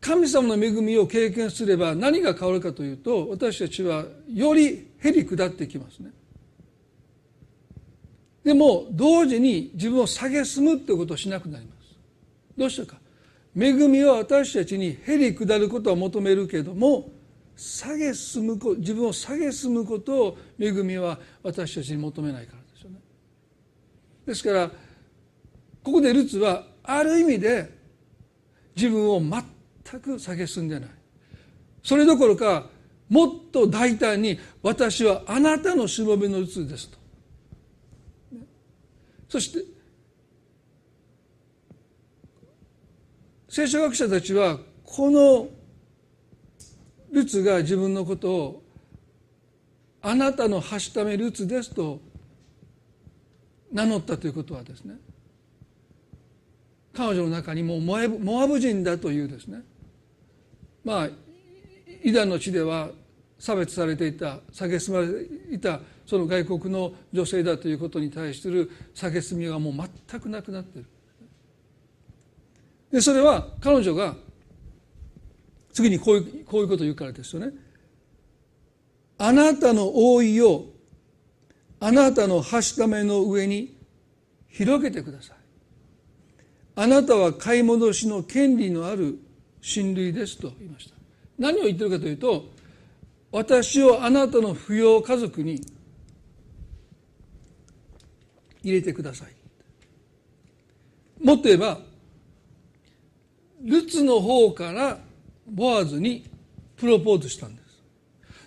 [0.00, 6.10] 神様の恵みを経験すれば何が変わるかというと私たちはよりへり下ってきますね。
[8.44, 11.96] でも同時に自分を蔑むってことをしなくなります。
[12.58, 13.00] どうしたか。
[13.56, 17.10] 恵みは私たちにへり下ることを求めるけども
[17.54, 22.61] 下げ進む自分を下げ進むことを恵みは私たちに求めないから。
[24.26, 24.70] ですから
[25.82, 27.70] ここでルツはある意味で
[28.76, 30.90] 自分を全く下げ進んでない。
[31.82, 32.68] それどころか
[33.08, 36.98] もっと大胆に私はあなたのしもべのルツですと。
[39.28, 39.64] そして
[43.48, 45.48] 聖書学者たちはこの
[47.10, 48.62] ルツが自分のことを
[50.00, 52.00] あなたのはしためルツですと
[53.72, 54.94] 名乗ったということはですね
[56.94, 59.62] 彼女の中にもモアブ人だというですね
[60.84, 61.08] まあ
[62.04, 62.90] イダの地では
[63.38, 70.86] 差別されていた蔑まれていたその外国の女性だということに対する蔑みがもう全くなくなってる
[72.92, 74.14] でそれは彼女が
[75.72, 77.52] 次にこういうこういうことを言うからですよね。
[79.16, 80.66] あなたの覆いを
[81.84, 83.76] あなたのはしための上に
[84.46, 85.36] 広げてください。
[86.76, 89.18] あなたは買い戻しの権利のある
[89.60, 90.94] 親類ですと言いました。
[91.40, 92.44] 何を言ってるかというと
[93.32, 95.60] 私をあなたの扶養家族に
[98.62, 99.34] 入れてください。
[101.20, 101.80] もっと言えば
[103.60, 104.98] ルツの方から
[105.48, 106.30] ボアズに
[106.76, 107.82] プロポーズしたんです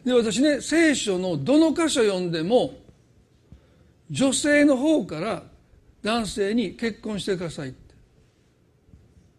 [0.06, 2.85] で私ね聖書のどの箇所読んでも
[4.10, 5.44] 女性の方から
[6.02, 7.74] 男性に結婚してください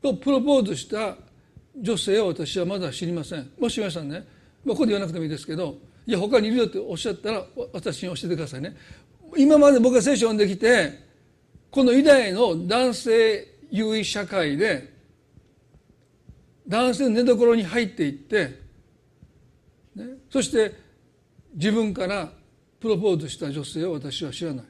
[0.02, 1.16] とプロポーズした
[1.80, 3.50] 女性を私はまだ知りません。
[3.60, 4.26] もし皆さんね、
[4.64, 8.76] まあ、ここで言わなくてもいいですけどいや他にいるよっておっしゃったら私に教えてくださいね。
[9.36, 11.04] 今まで僕が聖書を読んできて
[11.70, 14.94] このユダヤの男性優位社会で
[16.68, 18.60] 男性の寝所に入っていって、
[19.94, 20.72] ね、そして
[21.54, 22.30] 自分から
[22.86, 24.64] プロポーズした女性を私は知らない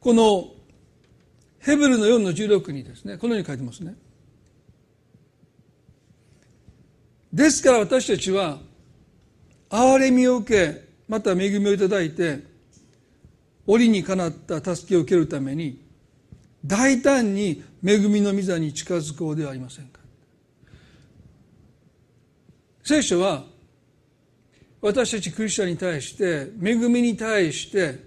[0.00, 0.48] この
[1.58, 3.94] ヘブルの4の16にですねこのように書いてますね。
[7.32, 8.58] ですから私たちは
[9.68, 12.40] 憐れみを受けまた恵みをいただいて
[13.66, 15.82] 折にかなった助けを受けるために
[16.64, 20.00] 大胆に恵みの御座に近づこうではありませんか。
[22.82, 23.53] 聖書は
[24.84, 28.04] 私たちクリスチャンに対して恵みに対して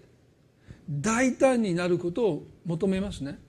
[0.87, 3.39] 大胆になることを求めますね。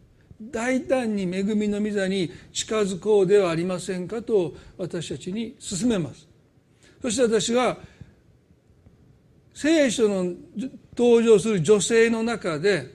[0.41, 6.27] 大胆に恵みの御座に近づこうではありませんかと私たちに勧めます。
[7.03, 7.77] そして私は
[9.53, 10.33] 聖書の
[10.97, 12.95] 登場する女性の中で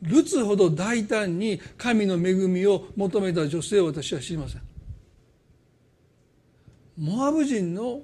[0.00, 4.62] ルツほど大胆に神の恵みを求めた女性を私は知りません。
[6.96, 8.00] モアブ人の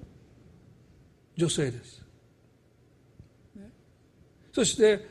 [1.38, 2.04] 女性です。
[4.52, 5.06] そして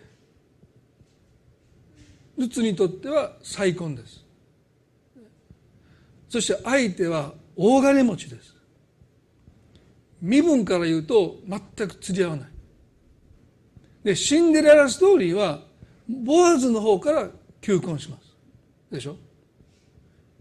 [2.38, 4.26] ルツにとっては再婚です。
[6.28, 8.54] そして相手は大金持ちです。
[10.22, 12.50] 身分から言うと全く釣り合わない。
[14.04, 15.62] でシンデレラストーリーは
[16.10, 17.30] ボアズの方から
[17.62, 18.36] 求婚します。
[18.92, 19.16] でしょ？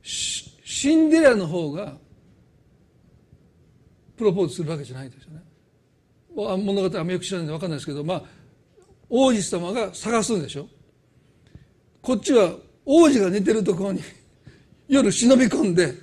[0.03, 1.97] シンデレラの方が
[4.17, 5.43] プロポーズするわけじゃないですよね
[6.37, 8.23] 物語あんまよく知らないんで分かんないですけどまあ
[9.09, 10.69] 王子様が探すんでしょ？
[12.03, 12.53] こっちは
[12.85, 14.01] 王子が寝てるところに
[14.89, 15.95] 夜忍び込んで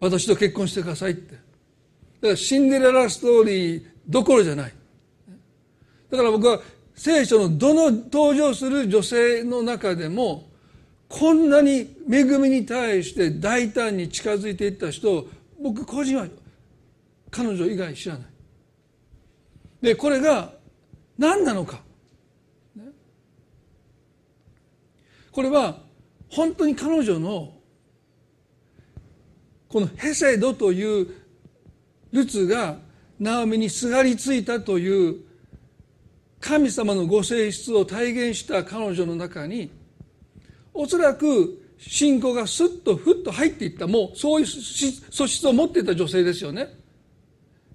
[0.00, 1.34] 私と結婚してくださいって。
[1.34, 4.72] だからシンデレラストーリーどころじゃない。
[6.10, 6.60] だから僕は
[6.94, 10.48] 聖書のどの登場する女性の中でも
[11.08, 15.28] こんなに恵みに対して大胆に近づいていった人を
[15.62, 16.26] 僕個人は
[17.30, 18.26] 彼女以外知らない。
[19.86, 20.52] でこれが
[21.16, 21.80] 何なのか。
[22.74, 22.86] ね。
[25.30, 25.78] これは
[26.28, 27.52] 本当に彼女の
[29.68, 31.06] このヘセドという
[32.10, 32.78] ルツが
[33.20, 35.20] ナオミにすがりついたという
[36.40, 39.70] 神様のご性質を体現した彼女の中に
[40.74, 43.86] おそらく信仰がスッとふっと入っていった。
[43.86, 46.70] もうそういう素質を持っていた女性ですよね。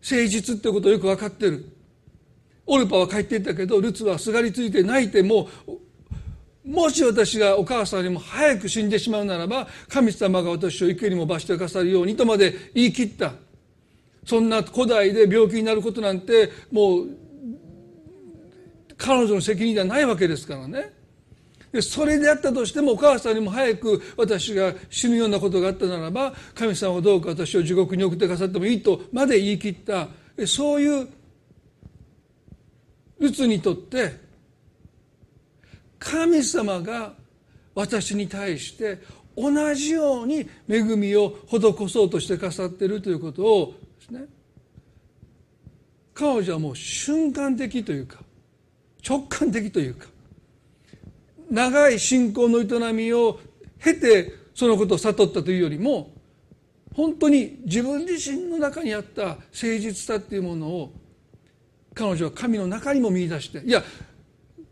[0.03, 1.78] 誠実ってことをよく分かってる。
[2.66, 5.49] オルパは帰っていったけどルツはすがりついて泣いても
[6.66, 13.34] もし私がお母さんにも早く死んでしまうならば神様が私を生けにも罰してくださるようにとまで言い切った。
[14.24, 17.07] そんな古代で病気になることなんてもう
[18.95, 20.93] 彼女の責任ではないわけですからね。
[21.72, 30.09] でそれであったとしてもお母さんにも早く私が死ぬようなことがあったならば神様はどうか私を地獄に送ってくださってもいいとまで言い切った。
[30.45, 31.07] そういう
[33.22, 34.19] うつにとって
[35.99, 37.13] 神様が
[37.76, 38.97] 私に対して
[39.38, 44.26] 同じように恵みを施そうとしてくださっているということをですね
[46.13, 48.19] 彼女はもう瞬間的というか
[49.07, 50.07] 直感的というか
[51.49, 53.39] 長い信仰の営みを
[53.80, 56.11] 経てそのことを悟ったというよりも
[56.95, 59.38] 本当に自分自身の中にあった誠
[59.80, 60.93] 実さっていうものを
[61.94, 63.82] 彼女は神の中にも見出していや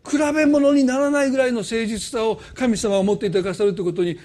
[0.09, 4.17] 比べ物にならないぐらいの誠実さを神様が持っていてくださるということに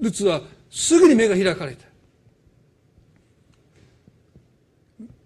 [0.00, 1.84] ルツはすぐに目が開かれて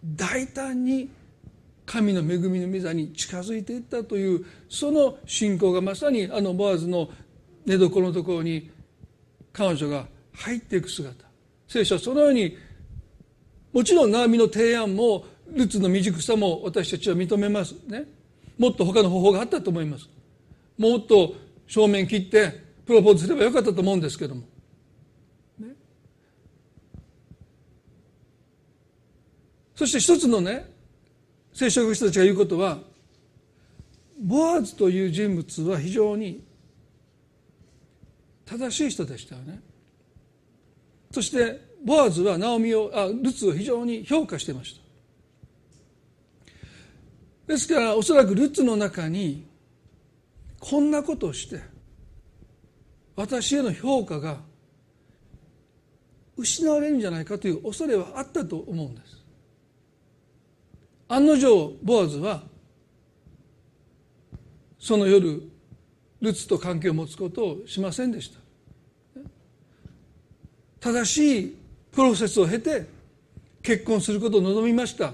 [0.05, 1.11] 大胆に
[1.86, 7.09] 神の恵みの御座に近づいていったというその信仰がまさにあのボアズの
[7.66, 8.70] 寝床のところに
[9.53, 11.24] 彼女が入っていく姿。
[11.66, 12.57] 聖書はそのように
[13.72, 15.24] もちろんナオミの提案も
[15.55, 18.05] ルツの未熟さも私たちは認めますね。
[18.59, 20.09] もっと他の方法があったと思います。
[20.76, 21.34] もっと
[21.66, 22.53] 正面切って
[22.86, 24.42] プロポーズすればよかったと思うんですけども、
[25.59, 25.68] ね、
[29.74, 30.70] そして一つのね
[31.53, 32.78] 聖書学者たちが言うことは
[34.18, 36.44] ボアズという人物は非常に
[38.44, 39.61] 正しい人でしたよね。
[41.12, 44.79] そしてボアズはナオミをあルツを非常に評価してました。
[47.51, 49.44] ですからおそらくルツの中に
[50.61, 51.61] こんなことをして
[53.16, 54.36] 私への評価が
[56.36, 59.18] 失われるんじゃないかという恐れはあったと思うんです。
[61.09, 62.44] 案の定ボアズは
[64.78, 65.42] その夜
[66.20, 68.38] ルツと関係を持つことをしませんでした。
[70.78, 71.57] 正しい
[71.90, 72.86] プロセスを経て
[73.61, 75.12] 結婚することを望みました。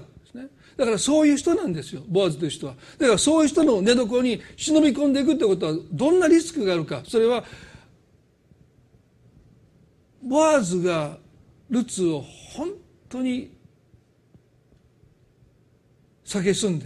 [0.77, 2.75] だからそういう人なんですよボアズという人は。
[2.99, 7.01] だからそういう人の寝床に忍び込んでいくってことはどんなリスクがあるか。
[7.07, 7.43] それは
[10.21, 11.17] ボアズが
[11.69, 12.21] ルツを
[12.53, 12.69] 本
[13.09, 13.51] 当に
[16.25, 16.85] 蔑んで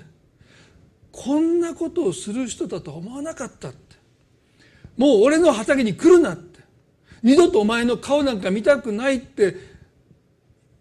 [1.12, 3.98] こんなことをする人だと思わなかったって。
[4.96, 6.62] もう俺の畑に来るなって。
[7.24, 9.56] 二度とお前の顔なんか見たくないって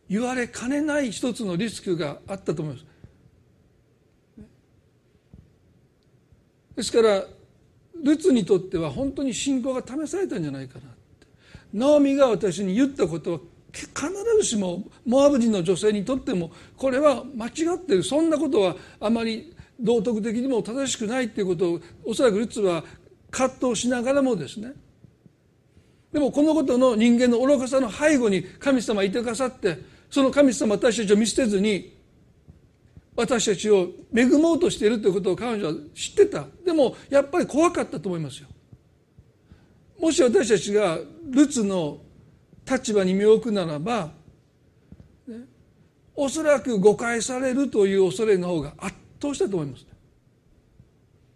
[0.09, 2.89] 言われかねない一つのリスクがあったと思います。
[6.81, 7.22] ですから
[8.03, 10.83] ルツにとっては本当に信仰が試されたんじゃないかなっ
[11.20, 11.26] て。
[11.74, 13.39] ナオミが私に言ったことは
[13.70, 13.93] 必
[14.41, 18.03] ずしもモアブ人の女性にとってもこれは間違ってる。
[18.03, 22.83] そんなことはあまり道徳的にも正しくないっていうことをおそらくルツは
[23.31, 24.72] 葛藤しながらもですね。
[26.14, 31.99] でもこのことの人間の愚かさの背後に神様いてくださってその神様私たちを見捨てずに
[33.21, 36.47] 私たちを恵もうとしているということを彼女は知ってた。
[36.64, 38.49] でもやっぱり怖かったと思いますよ。
[39.99, 40.99] もし私たちが
[41.29, 41.99] ルツの
[42.66, 44.12] 立場に身を置くならば、
[45.29, 45.41] ね、
[46.14, 49.89] おそらく誤解されるという恐れの方が圧倒したと思います、ね、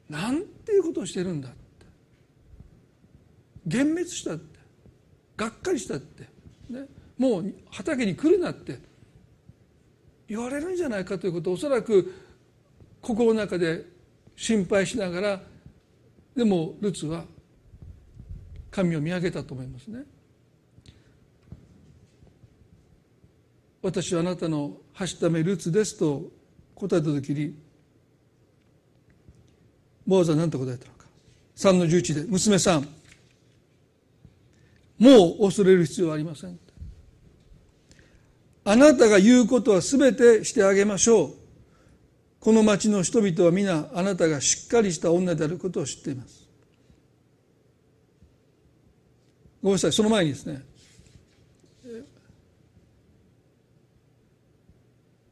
[0.08, 1.58] なんていうことをしてるんだって。
[3.66, 4.58] 幻滅したって。
[5.36, 6.22] がっかりしたって、
[6.70, 6.86] ね、
[7.18, 8.93] もう畑に来るなって。
[10.28, 12.14] 言われるんじゃないかということをおそらく
[13.00, 13.84] 心の中で
[14.36, 15.40] 心配しながら
[16.34, 17.24] でもルツは
[18.70, 20.04] 神を見上げたと思いますね。
[23.82, 26.22] 私はあなたのはしためルツですと
[26.74, 27.54] 答えた時に
[30.06, 31.04] ボアズは何と答えたのか
[31.56, 32.88] 3の11で娘さん
[34.98, 36.58] もう恐れる必要はありません
[38.64, 41.34] あなたが言うことは全てしてあげましょう。
[42.40, 46.48] この町の人々は皆あなたがしっかりした女であることを知っています。
[49.62, 50.62] ごめんなさいその前にですね。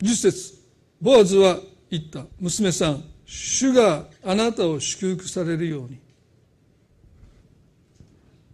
[0.00, 0.54] 10節。
[1.00, 1.58] ボアズは
[1.90, 2.24] 言った。
[2.40, 5.98] 娘さん主があなたを祝福されるように。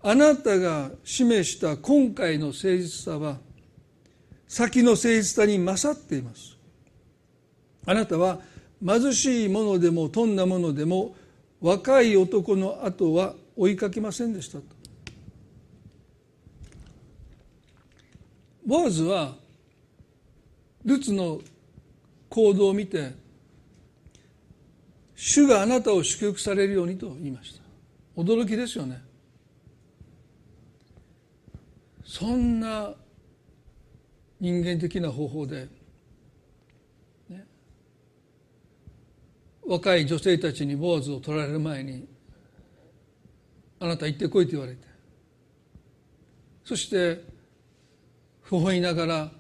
[0.03, 3.39] あなたが示した今回の誠実さは
[4.49, 6.57] 先の誠実さに勝っています。
[7.87, 8.41] あなたは
[8.85, 11.15] 貧しいものでも富んだものでも
[11.61, 14.65] 若い男の後は追いかけませんでしたと。
[18.67, 19.35] ボアズは
[20.85, 21.41] ルツの
[22.29, 23.13] 行動を見て
[25.15, 27.63] 主があなたを祝福されるようにと言いました。
[28.21, 29.03] 驚きですよね。
[32.05, 32.95] そんな
[34.41, 35.69] 人間的な方法で、
[37.29, 37.45] ね、
[39.67, 42.07] 若い女性たちに坊主を取られる前に
[43.81, 44.87] あなた行ってこいと言われて
[46.65, 47.25] そして
[48.51, 49.31] 微笑みながら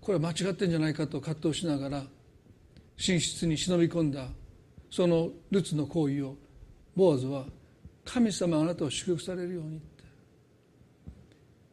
[0.00, 2.02] これは間違ってんじゃないかと葛藤しながら
[2.96, 4.28] 寝室に忍び込んだ
[4.90, 6.36] そのルツの行為を
[6.94, 7.44] ボアズは
[8.04, 9.80] 神様あなたを祝福されるように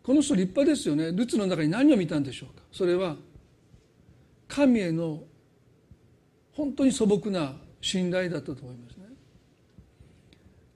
[0.03, 1.11] この人立派ですよね。
[1.11, 2.63] ルツの中に何を見たんでしょうか。
[2.71, 3.15] それは
[4.47, 5.23] 神への
[6.53, 9.05] 本当に素朴な信頼だったと思いますね。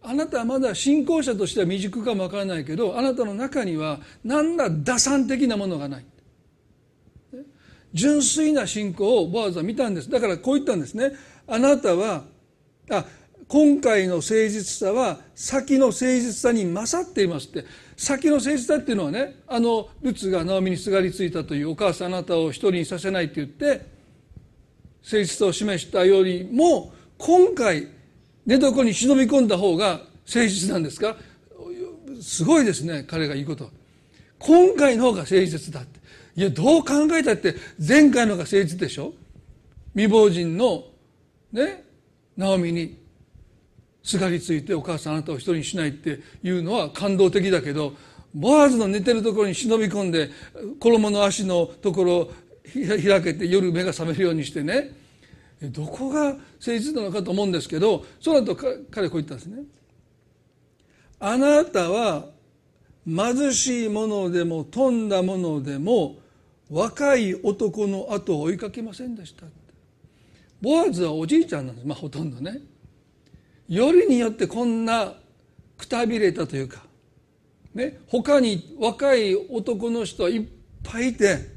[0.04, 6.06] あなたはまだ信仰者としては未熟かもわからないけどあなたの中には何ら打算的なものがない。
[7.94, 10.10] 純粋な信仰をボアズは見たんです。
[10.10, 11.14] だからこう言ったんですね。
[11.48, 12.26] あなたは
[12.92, 13.06] あ
[13.48, 17.66] 今回の誠実さは先の誠実さに勝っていますって。
[17.96, 23.86] 先の誠実さっていうのはねあのルツがナオミにすがりついたというお母さんあなたを一人にさせないって言って
[25.04, 27.88] 誠実さを示したよりも今回
[28.46, 31.16] 寝床に忍び込んだ方が誠実なんですか？
[32.22, 33.70] すごいですね彼が言うこと。
[34.40, 36.00] 今回の方が誠実だって。
[36.36, 39.14] いやどう考えたって前回の方が誠実でしょ？
[39.94, 40.84] 未亡人の
[41.54, 41.86] ね
[42.36, 43.05] ナオミに
[44.06, 47.94] すがりついてお母さんあなたを一人にしないっていうのは感動的だけど
[48.36, 50.30] ボアズの寝てるところに忍び込んで
[50.80, 52.32] 衣の足のところを
[52.76, 54.92] 開けて夜目が覚めるようにしてね。
[55.62, 58.56] どこが誠実なのかと思うんですけどその後
[58.92, 59.64] 彼こう言ったんですね。
[61.20, 62.26] あなたは
[63.08, 66.18] 貧しいものでも富んだものでも
[66.70, 69.46] 若い男の後を追いかけませんでした
[70.62, 72.60] ボアズはおじいちゃんなんです、まあ、ほとんどね。
[73.68, 75.14] よりによってこんな
[75.78, 76.84] くたびれたというか、
[77.74, 80.46] ね、他に若い男の人はいっ
[80.84, 81.56] ぱいいて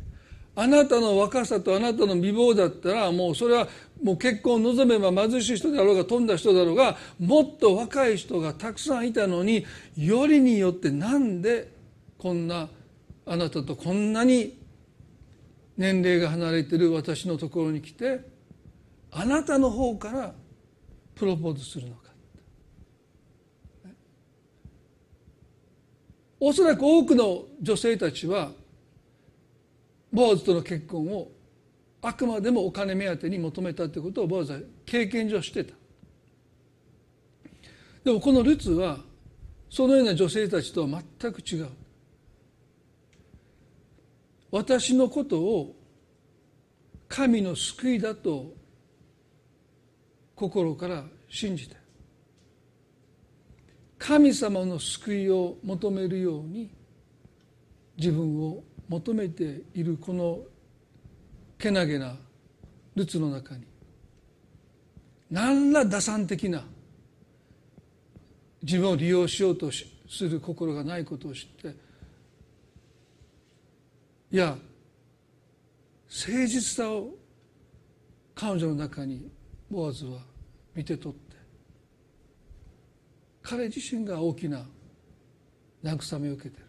[0.56, 3.68] あなたの若さとあなたの美貌だったらもうそれは
[4.02, 9.64] もう結婚を望めば貧しい人だろうが飛んだ人だろうがもっと若い人がたくさんいたのに
[9.96, 11.72] よりによってなんで
[12.16, 12.68] こんな
[13.26, 14.58] あなたとこんなに
[15.76, 18.20] 年齢が離れてる私のところに来て
[19.12, 20.32] あなたの方から
[21.18, 22.08] プロポーズするのか。
[26.40, 28.52] おそらく多くの女性たちは
[30.12, 31.28] ボーズとの結婚を
[32.00, 35.74] あくまでもお金目当てに求めたということをボーズは経験上してた。
[38.04, 38.98] でもこのルツは
[39.68, 41.68] そのような女性たちとは全く違う。
[44.50, 45.74] 私のことを
[47.08, 48.54] 神の救いだと
[50.38, 51.76] 心から信じて
[53.98, 56.70] 神様の救いを求めるように
[57.96, 60.38] 自分を求めているこの
[61.58, 62.16] けなげな
[62.94, 63.64] ルツの中に
[65.28, 66.62] 何ら打算的な
[68.62, 71.76] 自分を利用しようとする心がないことを知って
[74.30, 74.56] いや
[76.08, 77.10] 誠実さを
[78.36, 79.28] 彼女の中に
[79.70, 80.20] ボアズは
[80.74, 81.36] 見て取って。
[83.42, 84.66] 彼自身が大きな
[85.82, 86.68] 慰めを受けている。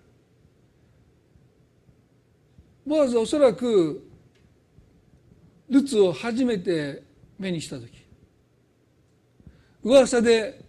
[2.86, 4.10] ボアズはおそらく
[5.70, 7.04] ルツを初めて
[7.38, 7.89] 目にした時
[9.84, 10.66] 噂で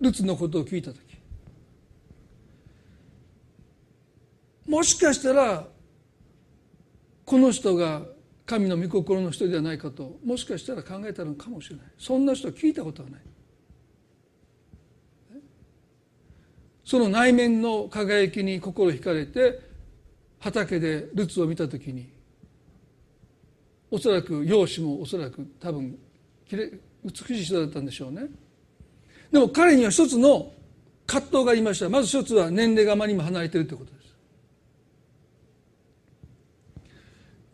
[0.00, 0.98] ルツのことを聞いた時
[4.66, 5.68] もしかしたら
[7.24, 8.02] この人が
[8.46, 11.86] 神の御心の人ではないかともしかしたら考えたのかもしれない。
[11.98, 13.20] そんな人は聞いたことはない。
[16.84, 19.58] その内面の輝きに心惹かれて
[20.38, 22.12] 畑でルツを見た時に
[23.90, 25.98] おそらく容姿もおそらく多分
[26.46, 26.70] きれ
[27.02, 28.26] 美しい人だったんでしょうね。
[29.32, 30.52] でも彼には一つの
[31.06, 31.88] 葛藤がありました。
[31.88, 34.04] まず一つは年齢があまりにも離れてるということです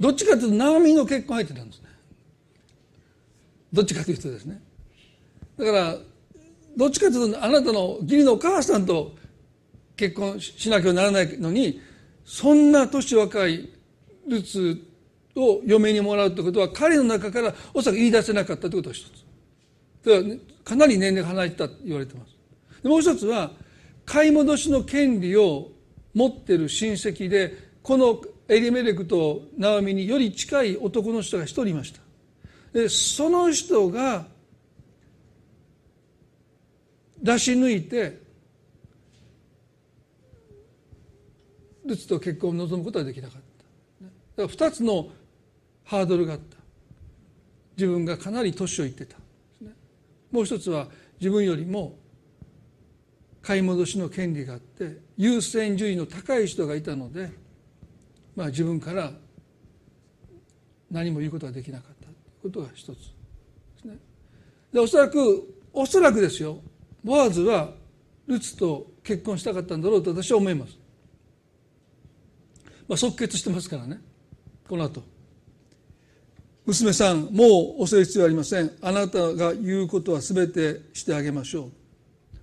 [0.00, 1.88] どっちかというとナオミの結婚相手なんですね。
[3.72, 4.60] どっちかというとですね。
[5.58, 5.96] だから
[6.76, 9.14] どっちかというとあなたの義理のお母さんと
[9.96, 11.80] 結婚しなきゃならないのに
[12.24, 13.68] そんな年若い
[14.26, 14.82] ルツ
[15.36, 20.40] を嫁にもらうということは彼の中からおそらく言い出せなかったということが一つ。
[20.64, 22.88] かなり年齢離れてたと言われてます。
[22.88, 23.52] もう一つは
[24.06, 25.68] 買い戻しの権利を
[26.14, 28.20] 持っている親戚でこの
[28.50, 32.00] エリメレクとナオミにより近い男の人が一人いました。
[32.72, 34.26] でその人が
[37.22, 38.20] 出し抜いて
[41.84, 43.40] ルツと結婚を望むことはできなかっ
[44.36, 44.42] た。
[44.42, 45.08] だから2つの
[45.84, 46.56] ハードルがあった。
[47.76, 49.16] 自分がかなり年をいってた。
[50.32, 50.88] もう一つは
[51.20, 51.96] 自分よりも
[53.42, 57.30] 買い戻しの権利があって優先順位の高い人がいたので
[58.36, 59.12] まあ、自分から
[60.90, 62.06] 何も言うことができなかった。
[62.06, 62.14] とい
[62.48, 62.86] うことが一つ。
[62.86, 62.94] で
[63.80, 63.98] すね。
[64.72, 66.58] でおそらくおそらくですよ。
[67.04, 67.72] ボアズは
[68.26, 70.76] ルツと結婚したかったんだろうと私は思います。
[72.88, 74.00] まあ、即決してますからね。
[74.68, 75.02] この後。
[76.66, 78.70] 娘さんもう恐れ必要ありません。
[78.80, 81.70] あなたが言うことは全てしてあげましょう、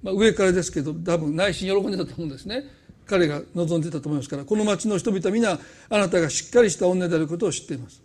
[0.03, 2.65] まあ、上からですけど多分内心喜んでたと思うんですね。
[3.07, 8.01] 彼が望んでいたと思いますからこの町の人々は皆あなたがしっかりした女であることを知っています。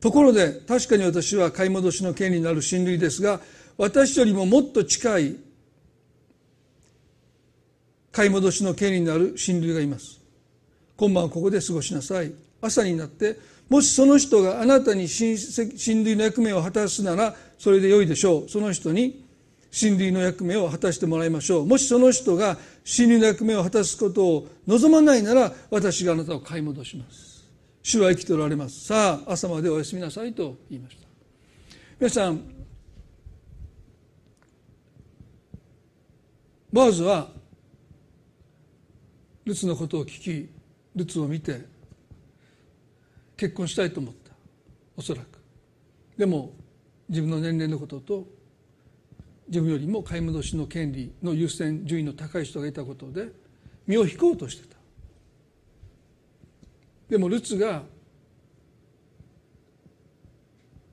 [0.00, 3.40] ところで確かに私は買い戻しの権利になる親類ですが
[3.78, 5.36] 私よりももっと近い
[8.10, 10.20] 買い戻しの権利になる親類がいます。
[10.96, 12.32] 今晩はここで過ごしなさい。
[12.60, 15.34] 朝になってもしその人があなたに親
[16.04, 18.48] 類の役目を果たすならそれでよいでしょう。
[18.48, 19.24] その人に
[19.72, 21.66] 親類の役目を果たしてもらいましょう。
[21.66, 27.50] もしその人が親類の役目を果たすことを望まないなら私があなたを買い戻します。
[27.82, 28.84] 主は生きておられます。
[28.84, 31.08] さあ朝までお休みなさいと言いました。
[31.98, 32.42] 皆さん
[36.70, 37.30] ボーズは
[39.46, 40.50] ルツのことを聞き
[40.94, 41.62] ルツを見て
[43.38, 44.32] 結婚したいと思った。
[44.98, 45.40] おそらく。
[46.18, 46.52] でも
[47.08, 48.41] 自分の年齢のことと
[49.52, 53.28] 自分よりも買い戻しの権利の優先順位の高い人がいたことで
[53.86, 54.76] 身を引こうとしてた。
[57.10, 57.82] でもルツが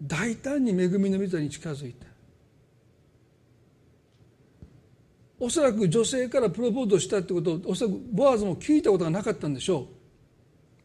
[0.03, 2.05] 大胆に恵みの御座に近づいて
[5.39, 9.87] おそらく女性からプロポーズしたってことをおそらくボアズも聞いたことがなかったんでしょ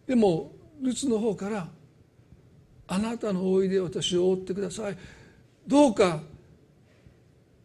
[0.06, 0.08] う。
[0.08, 1.68] でもルツの方から
[2.86, 4.96] 「あなたのおいで私を覆ってください」
[5.66, 6.22] どうか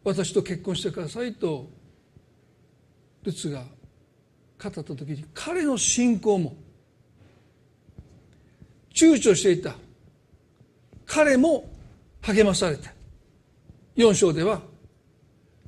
[0.04, 1.68] 私と結婚してくださいと
[3.22, 3.64] ルツが
[4.62, 6.54] 語った時に彼の信仰も
[8.94, 9.74] 躊躇していた。
[11.10, 11.68] 彼も
[12.22, 12.88] 励まされて
[13.96, 14.60] 4章では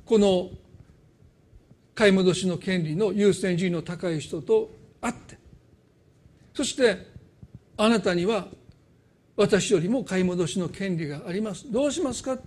[0.05, 0.49] この
[1.93, 4.71] 買い戻しの権利の優先順位の高い人と
[5.01, 5.37] 会って
[6.53, 7.07] そして
[7.75, 8.47] あなたには
[9.35, 11.69] 私よりも買い戻しの権利があります。
[11.71, 12.37] どうしますか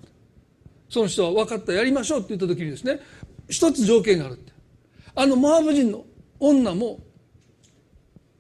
[0.89, 3.01] その人は分かったやりましょうって言った時にですね
[3.49, 4.53] 一つ条件があるって。
[5.15, 6.05] あのモアブ人の
[6.39, 7.01] 女も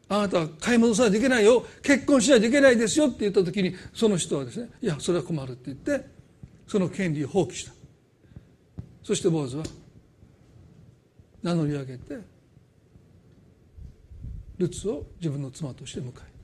[0.08, 1.64] あなたは買い戻さないといけないよ。
[1.82, 6.06] 結婚しないといけないですよって言った時にその人はですねいやそれは困るって言って
[6.66, 7.72] その権利を放棄した。
[9.02, 9.64] そして坊主は
[11.42, 12.18] 名乗り上げて
[14.58, 16.36] ルツを自分の妻として迎え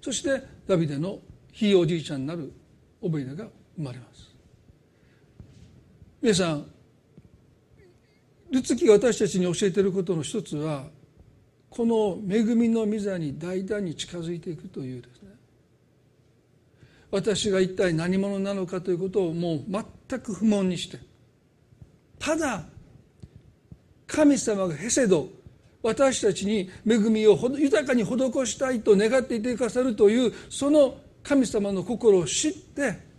[0.00, 1.18] そしてダビデの
[1.50, 2.52] ひいおじいちゃんになる
[3.00, 4.34] オベイダが生まれます。
[6.20, 6.66] 皆さん
[8.50, 10.84] ルツキが私たちに教えていることの一つは
[11.68, 15.30] この恵みの御座に大胆に近づいていくというですね。
[17.10, 19.64] 私が一体何者なのかということをもう
[20.08, 20.98] 全く不問にして
[22.18, 22.64] ただ
[24.06, 25.28] 神様がヘセド
[25.82, 33.13] 私たちに恵みを豊かに施したいと願っていてくださるというその神様の心を知って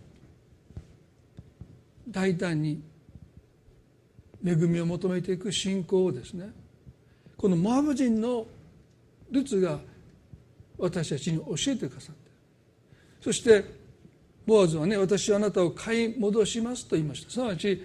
[2.08, 2.82] 大胆に
[4.44, 6.50] 恵みを求めていく信仰をですね
[7.36, 8.46] このモアブ人の
[9.30, 9.78] ルツが
[10.78, 12.30] 私たちに教えてくださって
[13.20, 13.64] そして
[14.46, 17.30] ボアズはね私はあなたを買い戻しますと言いました。
[17.30, 17.84] すなわち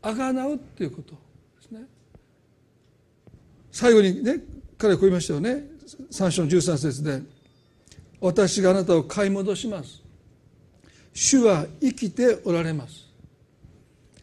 [0.00, 1.18] あがなうっていうことで
[1.68, 1.82] すね。
[3.70, 4.40] 最後にね
[4.78, 5.64] 彼はこう言いましたよね。
[6.10, 7.20] 3章の13節で
[8.20, 9.99] 「私があなたを買い戻します」
[11.12, 13.06] 「主は生きておられます」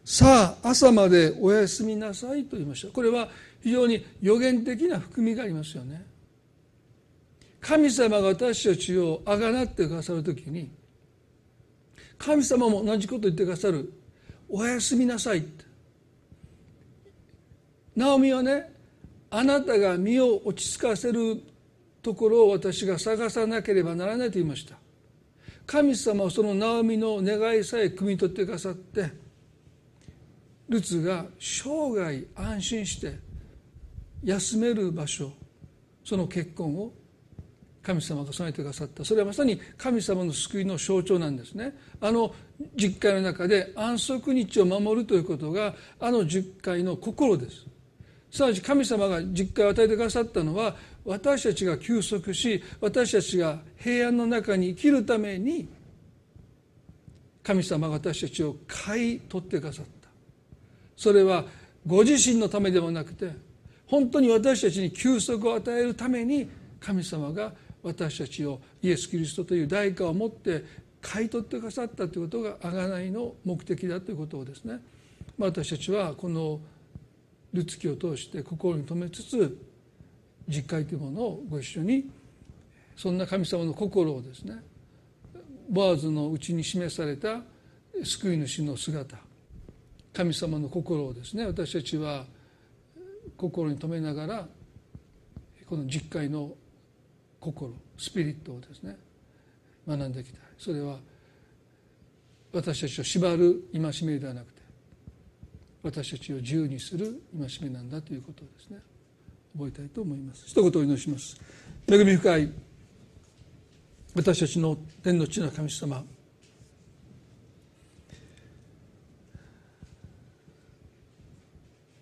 [0.06, 2.94] さあ朝までお休みなさいと言いました。
[2.94, 3.30] これは
[3.62, 6.06] 非常に予言的な含みがありますよね。
[7.60, 10.72] 神様が私たちをあがなってくださる時に
[12.18, 13.92] 神様も同じこと言ってくださる。
[14.48, 15.66] おやすみなさいって。
[17.98, 18.72] ナオミはね
[19.30, 21.42] あなたが身を落ち着かせる
[22.02, 24.78] ところを私が探さなければならないと言いました。
[25.68, 29.12] 神様はそのナオミの願いさえ汲み取ってくださって
[30.70, 33.20] ルツが生涯安心して
[34.24, 35.32] 休める場所
[36.04, 36.94] その結婚を
[37.88, 39.06] 神様が備えてくださった。
[39.06, 41.74] それはまさに神様の救いの象徴なんですね。
[42.02, 42.34] あの
[42.76, 47.66] 実会の中で安息日を守るということがあの十回の心です。
[48.30, 50.76] すなわち神様が実会を与えてくださったのは
[51.08, 55.70] 私たちが休息し私たちが平安の中に生きるために
[57.42, 60.10] 神様が私たちを買い取ってくださった。
[60.98, 61.46] それは
[61.86, 63.32] ご自身のためでもなくて
[63.86, 66.50] 本当に私たちに休息を与えるために
[66.82, 70.66] 神様が私たちをイエス・キリストという代価を持って
[71.02, 74.82] 買い取ってくださったということが贖いの目的だということをですね
[75.38, 76.60] ま私たちはこの
[77.54, 79.58] ルツキを通して心に留めつつ
[80.48, 82.10] 実会というものをご一緒に
[82.96, 84.56] そんな神様の心をですね
[85.70, 87.42] ボアズのうちに示された
[88.04, 89.18] 救い主の姿
[90.14, 92.26] 神様の心をですね私たちは
[93.36, 94.48] 心に留めながら
[95.68, 96.52] この実会の
[97.40, 98.98] 心スピリットをですね
[99.88, 100.38] 学んでいきた。
[100.38, 100.98] いそれは
[102.54, 104.62] 私たちを縛る戒めではなくて
[105.84, 108.80] 私たちを自由にする戒めなんだということですね。
[109.58, 110.44] 覚えたいと思います。
[110.46, 111.36] 一言お祈りします。
[111.92, 112.52] 恵み深い
[114.14, 116.04] 私たちの天の地の神様。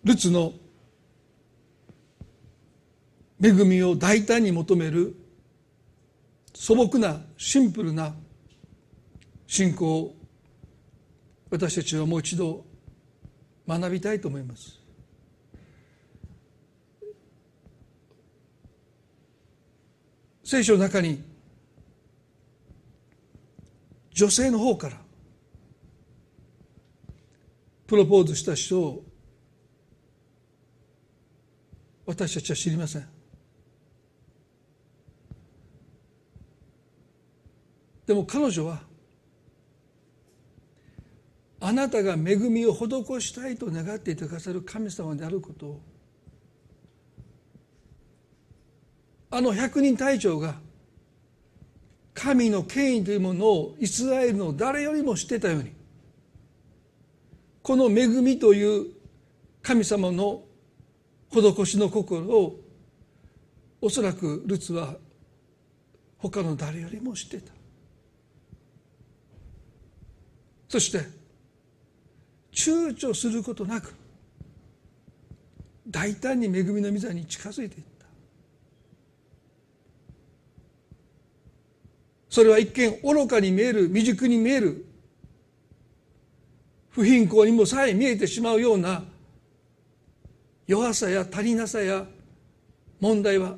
[0.03, 0.53] ルツの
[3.41, 5.15] 恵みを大胆に求める
[6.53, 8.13] 素朴なシンプルな
[9.47, 10.15] 信仰を
[11.49, 12.65] 私たちはもう一度
[13.67, 14.84] 学びたいと思います。
[20.45, 21.23] 聖書の中に
[24.13, 25.01] 女性の方から
[27.87, 29.03] プロポーズした人を
[32.05, 33.07] 私たちは知りません。
[38.05, 38.83] でも彼女は
[41.59, 45.81] あなたが恵みを施したいと願っていてくださる神様であることを
[49.35, 50.55] あの百人隊長が
[52.13, 55.73] 神の権威というものをイスラエルの誰よりも知ってたように
[57.61, 58.93] この恵みという
[59.61, 60.41] 神様の
[61.33, 62.55] 施しの心を
[63.81, 64.95] おそらくルツは
[66.17, 67.51] 他の誰よりも知ってた。
[70.69, 70.99] そして
[72.53, 73.93] 躊躇することなく
[75.89, 77.94] 大胆に恵みの御座に近づいていった。
[82.35, 84.85] それは一見愚かに見える未熟に見える
[86.89, 89.05] 不貧困にもさえ見えてしまうような
[90.67, 92.05] 弱さや足りなさや
[92.99, 93.55] 問題は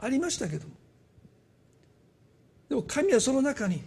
[0.00, 0.66] ありましたけど
[2.68, 3.80] でも神はその中に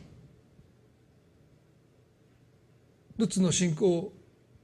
[3.17, 4.13] ルツの信仰を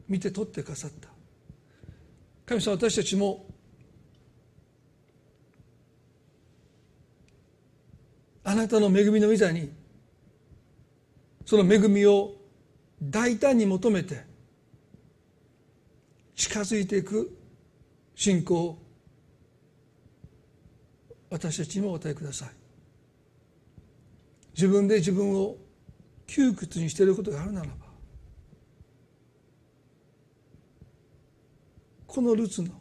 [0.07, 1.10] 見て取ってくださった。
[2.45, 3.45] 神様私たちも
[8.44, 9.72] あなたの恵みの御座に
[11.46, 12.34] その恵みを
[13.02, 14.24] 大胆に求めて
[16.36, 17.38] 近づいていく
[18.16, 18.78] 信仰を
[21.30, 22.50] 私たちにもお与えください。
[24.56, 25.56] 自分で自分を
[26.28, 27.74] 窮屈にしていることがあるならば
[32.06, 32.72] このルツの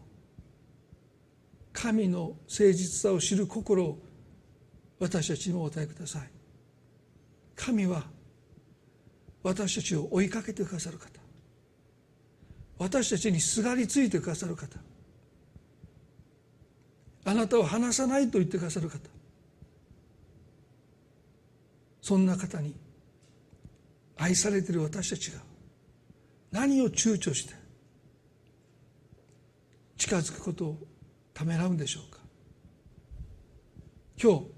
[1.72, 3.98] 神の誠実さを知る心を
[4.98, 6.30] 私たちにもお与えください。
[7.54, 8.04] 神は
[9.42, 11.20] 私たちを追いかけてくださる方。
[12.78, 14.78] 私たちにすがりついてくださる方。
[17.24, 18.98] あなたを離さないと言ってくださる方。
[22.00, 22.74] そんな方に
[24.16, 25.40] 愛されている私たちが
[26.50, 27.54] 何を躊躇して
[29.98, 30.78] 近づくことを
[31.34, 32.18] ためらうんでしょうか。
[34.20, 34.57] 今日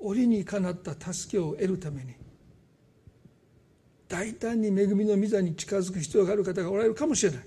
[0.00, 2.14] 折にかなった助けを得るために
[4.10, 7.44] 大胆に恵みの御座に近づく必要がある方がおられるかもしれない。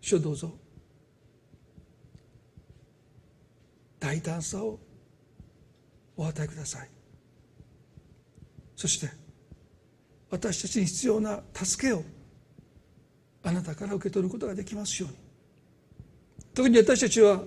[0.00, 0.50] 主どうぞ。
[4.00, 4.78] 大胆さを
[6.16, 6.88] お与えください。
[8.76, 9.10] そして
[10.30, 12.02] 私たちに必要な助けを
[13.42, 15.18] あなたから受け取ることができますように。
[16.54, 17.42] 特に私たちは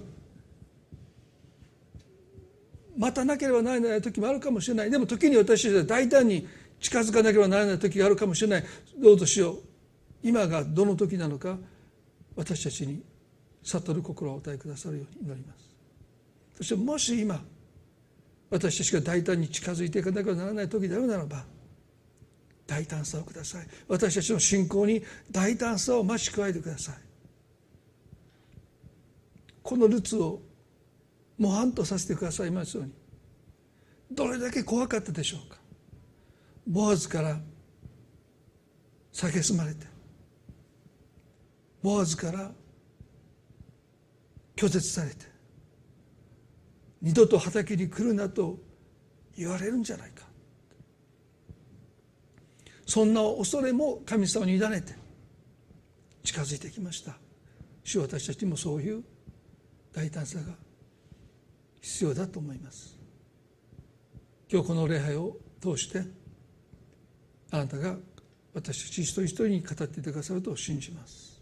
[3.00, 4.92] 待たなければならない時もあるかもしれない。
[4.92, 6.46] でも時に私たちは大胆に
[6.82, 8.64] 近づかなければならない時があるかもしれない。
[8.98, 9.60] どうぞしよう。
[10.22, 11.58] 今がどの時なのか
[12.36, 13.02] 私たちに
[13.64, 15.70] 悟る心をお与えくださるように祈ります。
[16.58, 17.42] そしてもし今
[18.50, 21.46] 私たちが大胆に近づいていかなければならない時であるならば
[22.68, 23.68] 大胆さをください。
[23.88, 26.96] 私たちの信仰に大胆さを増し加えてください。
[29.64, 30.42] このルツを
[31.40, 32.92] 模範とさせてくださいますように。
[34.12, 35.58] どれだけ怖かったでしょうか。
[36.68, 37.40] ボアズから
[39.14, 39.88] 蔑まれて
[41.82, 42.52] ボアズから
[44.56, 45.26] 拒絶されて
[47.02, 48.58] 二度と畑に来るなと
[49.36, 50.28] 言われるんじゃないか。
[52.86, 54.96] そんな恐れも神様に委ねて
[56.24, 57.18] 近づいてきました。
[57.84, 59.04] 主私たちにもそういう
[59.94, 60.54] 大胆さが
[61.82, 62.98] 必要だと思います。
[64.52, 66.04] 今日この礼拝を通して
[67.52, 67.96] あなたが
[68.54, 71.40] 私たち一人一人に語っていてくださると信じます。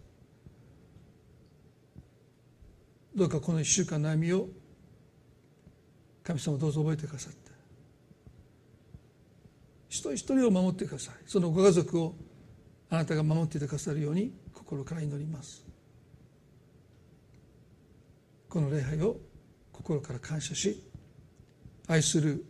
[3.15, 4.47] どうかこの一週間の悩みを
[6.23, 7.51] 神様どうぞ覚えてくださって
[9.89, 11.15] 一人一人を守ってください。
[11.25, 12.13] そのご家族を
[12.89, 15.65] あなたが守っていてくださるように心から祈ります。
[18.49, 19.17] この礼拝を
[19.87, 20.83] 心から感謝し
[21.87, 22.43] 愛する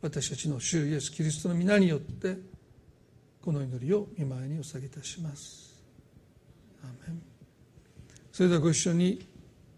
[0.00, 2.38] 私たちの主イエス・キリストの皆によって
[3.42, 5.70] この祈りを見舞いにお下げいたします。
[8.32, 9.28] それではご一緒に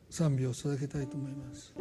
[0.09, 1.75] 賛美を捧げたいと思います。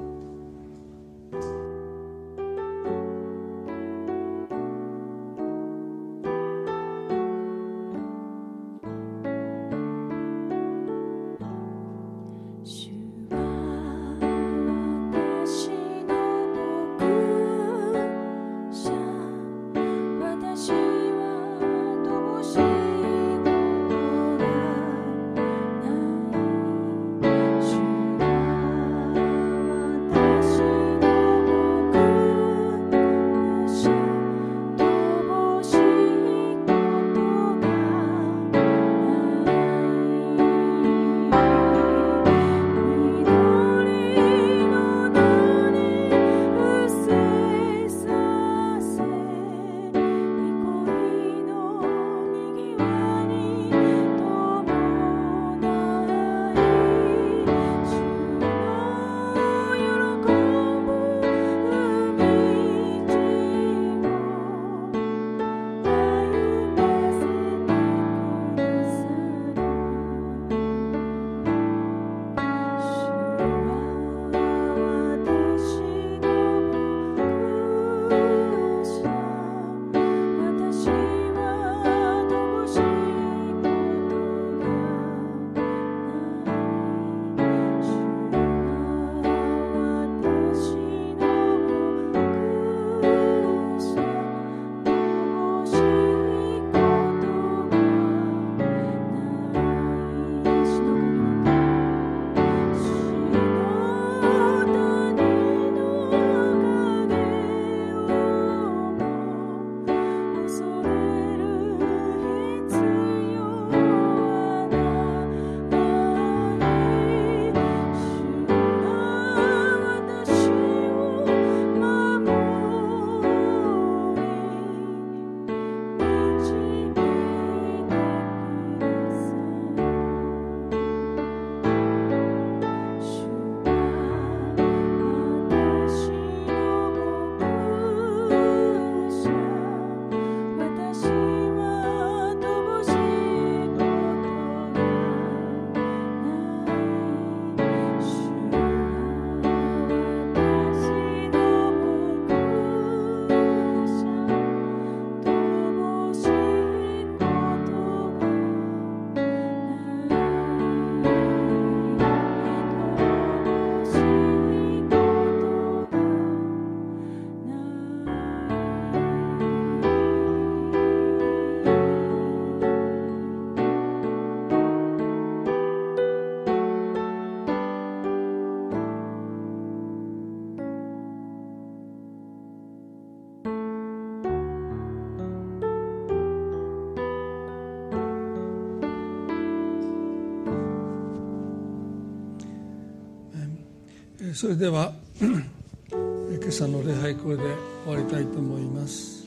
[194.33, 197.43] それでは 今朝の礼拝これで
[197.85, 199.22] 終わりたいと思います。